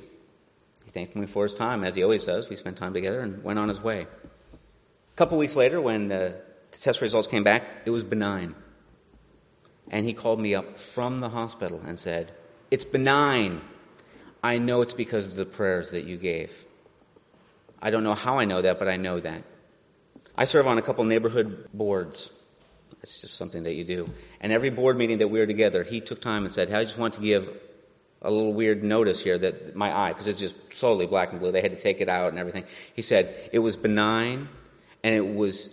He 0.84 0.91
thanked 0.91 1.15
me 1.15 1.27
for 1.27 1.43
his 1.43 1.56
time, 1.56 1.86
as 1.86 1.95
he 1.95 2.03
always 2.03 2.25
does. 2.25 2.49
We 2.49 2.58
spent 2.58 2.75
time 2.75 2.93
together 2.93 3.21
and 3.21 3.41
went 3.41 3.58
on 3.58 3.69
his 3.69 3.79
way. 3.79 4.01
A 4.01 5.15
couple 5.15 5.38
weeks 5.38 5.56
later, 5.56 5.79
when 5.79 6.12
uh, 6.12 6.34
the 6.71 6.77
test 6.77 6.99
results 6.99 7.29
came 7.29 7.45
back, 7.45 7.63
it 7.86 7.89
was 7.89 8.03
benign. 8.03 8.53
And 9.89 10.06
he 10.06 10.12
called 10.12 10.41
me 10.41 10.56
up 10.56 10.77
from 10.77 11.19
the 11.19 11.29
hospital 11.29 11.82
and 11.88 11.97
said, 11.97 12.34
It's 12.69 12.84
benign. 12.84 13.62
I 14.43 14.58
know 14.58 14.82
it's 14.82 14.93
because 14.93 15.27
of 15.27 15.36
the 15.36 15.45
prayers 15.45 15.91
that 15.91 16.03
you 16.03 16.17
gave. 16.17 16.53
I 17.82 17.91
don't 17.91 18.03
know 18.03 18.13
how 18.13 18.39
I 18.39 18.45
know 18.45 18.62
that, 18.62 18.77
but 18.77 18.89
I 18.89 18.97
know 18.97 19.19
that. 19.19 19.43
I 20.36 20.45
serve 20.45 20.67
on 20.67 20.77
a 20.77 20.82
couple 20.82 21.06
neighborhood 21.06 21.69
boards. 21.73 22.29
It's 23.01 23.21
just 23.21 23.36
something 23.36 23.63
that 23.63 23.73
you 23.73 23.86
do. 23.86 24.10
And 24.41 24.51
every 24.51 24.69
board 24.69 24.97
meeting 24.97 25.19
that 25.19 25.29
we 25.29 25.39
were 25.39 25.45
together, 25.45 25.84
he 25.84 26.01
took 26.01 26.21
time 26.21 26.43
and 26.43 26.53
said, 26.53 26.69
hey, 26.69 26.75
I 26.75 26.84
just 26.84 26.97
want 26.97 27.13
to 27.15 27.21
give 27.21 27.49
a 28.21 28.32
little 28.32 28.53
weird 28.53 28.84
notice 28.84 29.21
here 29.21 29.38
that 29.38 29.75
my 29.75 29.95
eye, 29.95 30.10
because 30.10 30.27
it's 30.27 30.39
just 30.39 30.56
solely 30.71 31.06
black 31.06 31.32
and 31.32 31.39
blue, 31.39 31.51
they 31.51 31.62
had 31.62 31.75
to 31.75 31.82
take 31.82 32.01
it 32.01 32.10
out 32.10 32.29
and 32.29 32.39
everything. 32.39 32.65
He 32.95 33.01
said 33.01 33.49
it 33.51 33.60
was 33.60 33.75
benign, 33.77 34.47
and 35.03 35.15
it 35.15 35.36
was 35.36 35.69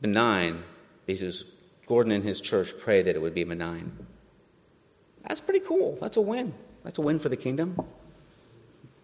benign 0.00 0.62
because 1.06 1.44
Gordon 1.86 2.12
and 2.12 2.24
his 2.24 2.40
church 2.40 2.78
prayed 2.78 3.06
that 3.06 3.16
it 3.16 3.22
would 3.22 3.34
be 3.34 3.44
benign. 3.44 4.06
That's 5.26 5.40
pretty 5.40 5.60
cool. 5.60 5.98
That's 6.00 6.16
a 6.16 6.20
win. 6.20 6.54
That's 6.84 6.98
a 6.98 7.02
win 7.02 7.18
for 7.18 7.28
the 7.28 7.36
kingdom. 7.36 7.78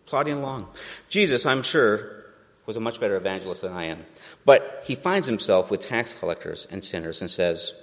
Plodding 0.06 0.38
along. 0.38 0.68
Jesus, 1.08 1.46
I'm 1.46 1.62
sure, 1.62 2.24
was 2.64 2.76
a 2.76 2.80
much 2.80 3.00
better 3.00 3.16
evangelist 3.16 3.62
than 3.62 3.72
I 3.72 3.84
am. 3.84 4.04
But 4.44 4.84
he 4.86 4.94
finds 4.94 5.26
himself 5.26 5.70
with 5.70 5.82
tax 5.82 6.12
collectors 6.12 6.66
and 6.70 6.82
sinners 6.82 7.20
and 7.20 7.30
says, 7.30 7.74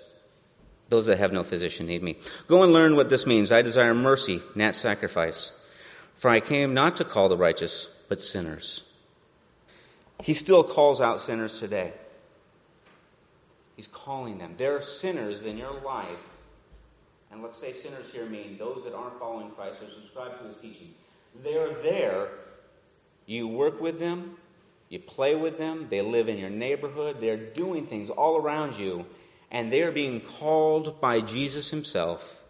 Those 0.89 1.05
that 1.07 1.19
have 1.19 1.33
no 1.33 1.43
physician 1.43 1.87
need 1.87 2.03
me. 2.03 2.17
Go 2.47 2.63
and 2.63 2.73
learn 2.73 2.95
what 2.95 3.09
this 3.09 3.25
means. 3.25 3.51
I 3.51 3.61
desire 3.61 3.93
mercy, 3.93 4.41
not 4.55 4.75
sacrifice. 4.75 5.51
For 6.15 6.29
I 6.29 6.39
came 6.39 6.73
not 6.73 6.97
to 6.97 7.05
call 7.05 7.29
the 7.29 7.37
righteous, 7.37 7.87
but 8.07 8.21
sinners. 8.21 8.83
He 10.21 10.33
still 10.33 10.63
calls 10.63 11.01
out 11.01 11.19
sinners 11.19 11.59
today. 11.59 11.91
He's 13.75 13.87
calling 13.87 14.37
them. 14.37 14.55
There 14.57 14.75
are 14.75 14.81
sinners 14.81 15.43
in 15.43 15.57
your 15.57 15.73
life, 15.81 16.19
and 17.33 17.41
let's 17.41 17.57
say 17.57 17.73
sinners 17.73 18.11
here 18.11 18.25
mean 18.27 18.57
those 18.59 18.83
that 18.83 18.93
aren't 18.93 19.19
following 19.19 19.49
Christ 19.51 19.81
or 19.81 19.89
subscribe 19.89 20.39
to 20.39 20.47
his 20.47 20.55
teaching. 20.57 20.93
They're 21.43 21.73
there. 21.81 22.29
You 23.25 23.47
work 23.47 23.81
with 23.81 23.99
them, 23.99 24.37
you 24.89 24.99
play 24.99 25.33
with 25.35 25.57
them, 25.57 25.87
they 25.89 26.01
live 26.01 26.29
in 26.29 26.37
your 26.37 26.51
neighborhood, 26.51 27.17
they're 27.19 27.37
doing 27.37 27.87
things 27.87 28.09
all 28.09 28.37
around 28.37 28.77
you, 28.77 29.05
and 29.49 29.73
they're 29.73 29.91
being 29.91 30.21
called 30.21 31.01
by 31.01 31.21
Jesus 31.21 31.69
himself, 31.69 32.41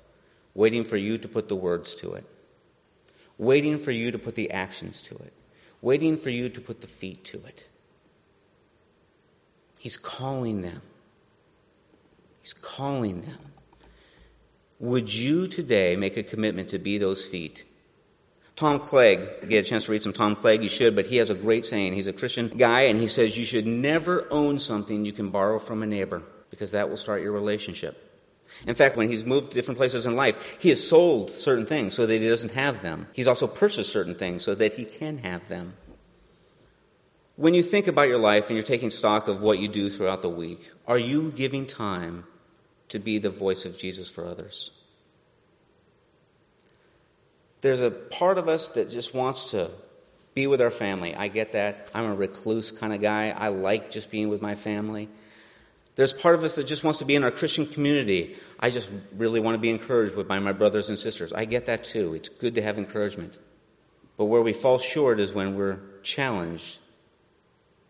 waiting 0.54 0.84
for 0.84 0.98
you 0.98 1.18
to 1.20 1.28
put 1.28 1.48
the 1.48 1.56
words 1.56 1.96
to 1.96 2.14
it, 2.14 2.26
waiting 3.38 3.78
for 3.78 3.92
you 3.92 4.12
to 4.12 4.20
put 4.20 4.36
the 4.36 4.52
actions 4.52 5.04
to 5.04 5.16
it, 5.16 5.34
waiting 5.82 6.18
for 6.18 6.30
you 6.30 6.50
to 6.50 6.60
put 6.60 6.82
the 6.82 6.88
feet 6.88 7.24
to 7.26 7.38
it. 7.46 7.70
He's 9.80 9.98
calling 9.98 10.62
them. 10.62 10.82
He's 12.42 12.54
calling 12.54 13.22
them. 13.22 13.40
Would 14.80 15.14
you 15.14 15.48
today 15.48 15.96
make 15.96 16.18
a 16.18 16.24
commitment 16.24 16.70
to 16.70 16.80
be 16.80 16.98
those 16.98 17.26
feet? 17.26 17.66
Tom 18.56 18.80
Clegg, 18.80 19.50
get 19.50 19.66
a 19.66 19.68
chance 19.68 19.86
to 19.86 19.92
read 19.92 20.04
some 20.04 20.14
Tom 20.14 20.36
Clegg, 20.36 20.64
you 20.64 20.70
should, 20.70 20.96
but 20.96 21.08
he 21.08 21.18
has 21.18 21.32
a 21.32 21.36
great 21.36 21.66
saying. 21.66 21.94
He's 21.94 22.08
a 22.08 22.14
Christian 22.14 22.50
guy, 22.50 22.84
and 22.84 23.00
he 23.00 23.08
says 23.08 23.38
you 23.38 23.46
should 23.46 23.66
never 23.66 24.28
own 24.30 24.60
something 24.60 25.06
you 25.06 25.14
can 25.14 25.30
borrow 25.30 25.58
from 25.58 25.82
a 25.82 25.88
neighbor, 25.88 26.22
because 26.52 26.72
that 26.72 26.90
will 26.90 26.98
start 26.98 27.24
your 27.24 27.32
relationship. 27.32 27.98
In 28.68 28.76
fact, 28.76 28.96
when 28.96 29.10
he's 29.10 29.26
moved 29.26 29.50
to 29.50 29.56
different 29.56 29.80
places 29.80 30.06
in 30.06 30.16
life, 30.16 30.58
he 30.60 30.70
has 30.70 30.88
sold 30.88 31.32
certain 31.32 31.66
things 31.66 31.96
so 31.96 32.06
that 32.06 32.22
he 32.22 32.28
doesn't 32.28 32.54
have 32.54 32.84
them. 32.84 33.08
He's 33.14 33.28
also 33.28 33.48
purchased 33.48 33.92
certain 33.92 34.16
things 34.16 34.44
so 34.44 34.54
that 34.54 34.74
he 34.74 34.86
can 34.86 35.18
have 35.20 35.48
them. 35.48 35.74
When 37.36 37.56
you 37.56 37.64
think 37.64 37.88
about 37.88 38.10
your 38.10 38.20
life 38.20 38.50
and 38.50 38.58
you're 38.58 38.66
taking 38.66 38.92
stock 38.92 39.28
of 39.28 39.42
what 39.42 39.58
you 39.58 39.68
do 39.68 39.90
throughout 39.90 40.22
the 40.22 40.30
week, 40.30 40.70
are 40.88 41.00
you 41.00 41.32
giving 41.32 41.66
time 41.66 42.26
to 42.90 43.00
be 43.00 43.18
the 43.18 43.30
voice 43.30 43.66
of 43.66 43.78
Jesus 43.78 44.10
for 44.10 44.26
others? 44.26 44.72
There's 47.62 47.82
a 47.82 47.92
part 47.92 48.38
of 48.38 48.50
us 48.50 48.70
that 48.70 48.92
just 48.92 49.14
wants 49.14 49.52
to 49.52 49.72
be 50.34 50.48
with 50.48 50.62
our 50.62 50.72
family. 50.72 51.16
I 51.16 51.28
get 51.28 51.54
that. 51.54 51.90
I'm 51.94 52.10
a 52.10 52.16
recluse 52.16 52.72
kind 52.72 52.94
of 52.94 53.02
guy. 53.02 53.30
I 53.30 53.50
like 53.50 53.92
just 53.92 54.12
being 54.12 54.30
with 54.30 54.42
my 54.42 54.56
family. 54.56 55.10
There's 55.96 56.12
part 56.12 56.36
of 56.36 56.44
us 56.44 56.56
that 56.56 56.66
just 56.66 56.84
wants 56.84 57.00
to 57.00 57.06
be 57.06 57.16
in 57.16 57.24
our 57.24 57.32
Christian 57.32 57.68
community. 57.68 58.36
I 58.60 58.72
just 58.72 58.92
really 59.16 59.40
want 59.40 59.56
to 59.56 59.60
be 59.60 59.70
encouraged 59.70 60.28
by 60.28 60.40
my 60.40 60.52
brothers 60.52 60.90
and 60.90 60.98
sisters. 60.98 61.34
I 61.34 61.46
get 61.46 61.68
that 61.68 61.84
too. 61.84 62.16
It's 62.16 62.30
good 62.30 62.56
to 62.56 62.62
have 62.64 62.78
encouragement. 62.78 63.38
But 64.18 64.26
where 64.26 64.42
we 64.42 64.54
fall 64.54 64.80
short 64.80 65.20
is 65.20 65.34
when 65.34 65.56
we're 65.56 65.80
challenged 66.02 66.80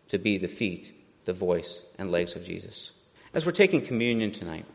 to 0.08 0.18
be 0.18 0.38
the 0.38 0.48
feet, 0.48 0.92
the 1.24 1.32
voice, 1.32 1.82
and 1.98 2.10
legs 2.10 2.36
of 2.36 2.44
Jesus. 2.44 2.92
As 3.32 3.46
we're 3.46 3.52
taking 3.52 3.80
communion 3.80 4.32
tonight, 4.32 4.66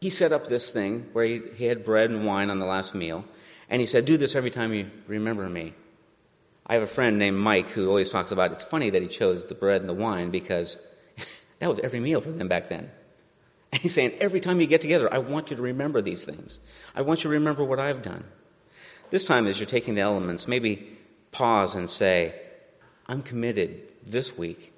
he 0.00 0.10
set 0.10 0.32
up 0.32 0.46
this 0.46 0.70
thing 0.70 1.08
where 1.12 1.24
he, 1.24 1.42
he 1.56 1.64
had 1.64 1.84
bread 1.84 2.10
and 2.10 2.26
wine 2.26 2.50
on 2.50 2.58
the 2.58 2.66
last 2.66 2.94
meal, 2.94 3.24
and 3.68 3.80
he 3.80 3.86
said, 3.86 4.04
Do 4.04 4.16
this 4.16 4.36
every 4.36 4.50
time 4.50 4.72
you 4.72 4.90
remember 5.06 5.48
me. 5.48 5.74
I 6.66 6.74
have 6.74 6.82
a 6.82 6.88
friend 6.88 7.18
named 7.18 7.38
Mike 7.38 7.68
who 7.70 7.88
always 7.88 8.10
talks 8.10 8.32
about 8.32 8.52
it's 8.52 8.64
funny 8.64 8.90
that 8.90 9.02
he 9.02 9.08
chose 9.08 9.44
the 9.44 9.54
bread 9.54 9.80
and 9.80 9.88
the 9.88 9.94
wine 9.94 10.30
because 10.30 10.76
that 11.60 11.70
was 11.70 11.78
every 11.78 12.00
meal 12.00 12.20
for 12.20 12.32
them 12.32 12.48
back 12.48 12.68
then. 12.68 12.90
And 13.72 13.82
he's 13.82 13.94
saying, 13.94 14.16
every 14.20 14.40
time 14.40 14.60
you 14.60 14.66
get 14.66 14.80
together, 14.80 15.12
I 15.12 15.18
want 15.18 15.50
you 15.50 15.56
to 15.56 15.62
remember 15.62 16.00
these 16.00 16.24
things. 16.24 16.60
I 16.94 17.02
want 17.02 17.20
you 17.20 17.30
to 17.30 17.34
remember 17.34 17.64
what 17.64 17.78
I've 17.78 18.02
done. 18.02 18.24
This 19.10 19.24
time, 19.24 19.46
as 19.46 19.58
you're 19.58 19.66
taking 19.66 19.94
the 19.94 20.00
elements, 20.00 20.48
maybe 20.48 20.98
pause 21.30 21.76
and 21.76 21.88
say, 21.88 22.34
I'm 23.06 23.22
committed 23.22 23.82
this 24.04 24.36
week 24.36 24.72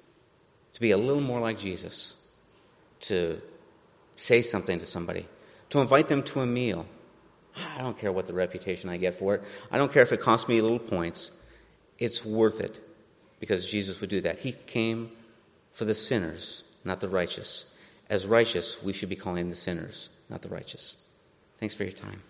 to 0.73 0.81
be 0.81 0.91
a 0.91 0.97
little 0.97 1.21
more 1.21 1.39
like 1.39 1.57
Jesus, 1.57 2.15
to 3.01 3.41
say 4.19 4.41
something 4.41 4.79
to 4.79 4.85
somebody, 4.85 5.25
to 5.69 5.79
invite 5.79 6.07
them 6.07 6.23
to 6.23 6.41
a 6.41 6.45
meal. 6.45 6.85
I 7.55 7.79
don't 7.79 7.97
care 7.97 8.11
what 8.11 8.27
the 8.27 8.33
reputation 8.33 8.89
I 8.89 8.97
get 8.97 9.15
for 9.15 9.35
it. 9.35 9.43
I 9.71 9.77
don't 9.77 9.91
care 9.91 10.03
if 10.03 10.11
it 10.11 10.21
costs 10.21 10.47
me 10.47 10.61
little 10.61 10.79
points. 10.79 11.31
It's 11.97 12.23
worth 12.23 12.61
it 12.61 12.79
because 13.39 13.65
Jesus 13.65 13.99
would 14.01 14.09
do 14.09 14.21
that. 14.21 14.39
He 14.39 14.51
came 14.51 15.09
for 15.71 15.85
the 15.85 15.95
sinners, 15.95 16.63
not 16.83 16.99
the 16.99 17.09
righteous. 17.09 17.65
As 18.09 18.25
righteous, 18.25 18.81
we 18.83 18.93
should 18.93 19.09
be 19.09 19.15
calling 19.15 19.49
the 19.49 19.55
sinners, 19.55 20.09
not 20.29 20.41
the 20.41 20.49
righteous. 20.49 20.97
Thanks 21.57 21.75
for 21.75 21.83
your 21.83 21.93
time. 21.93 22.21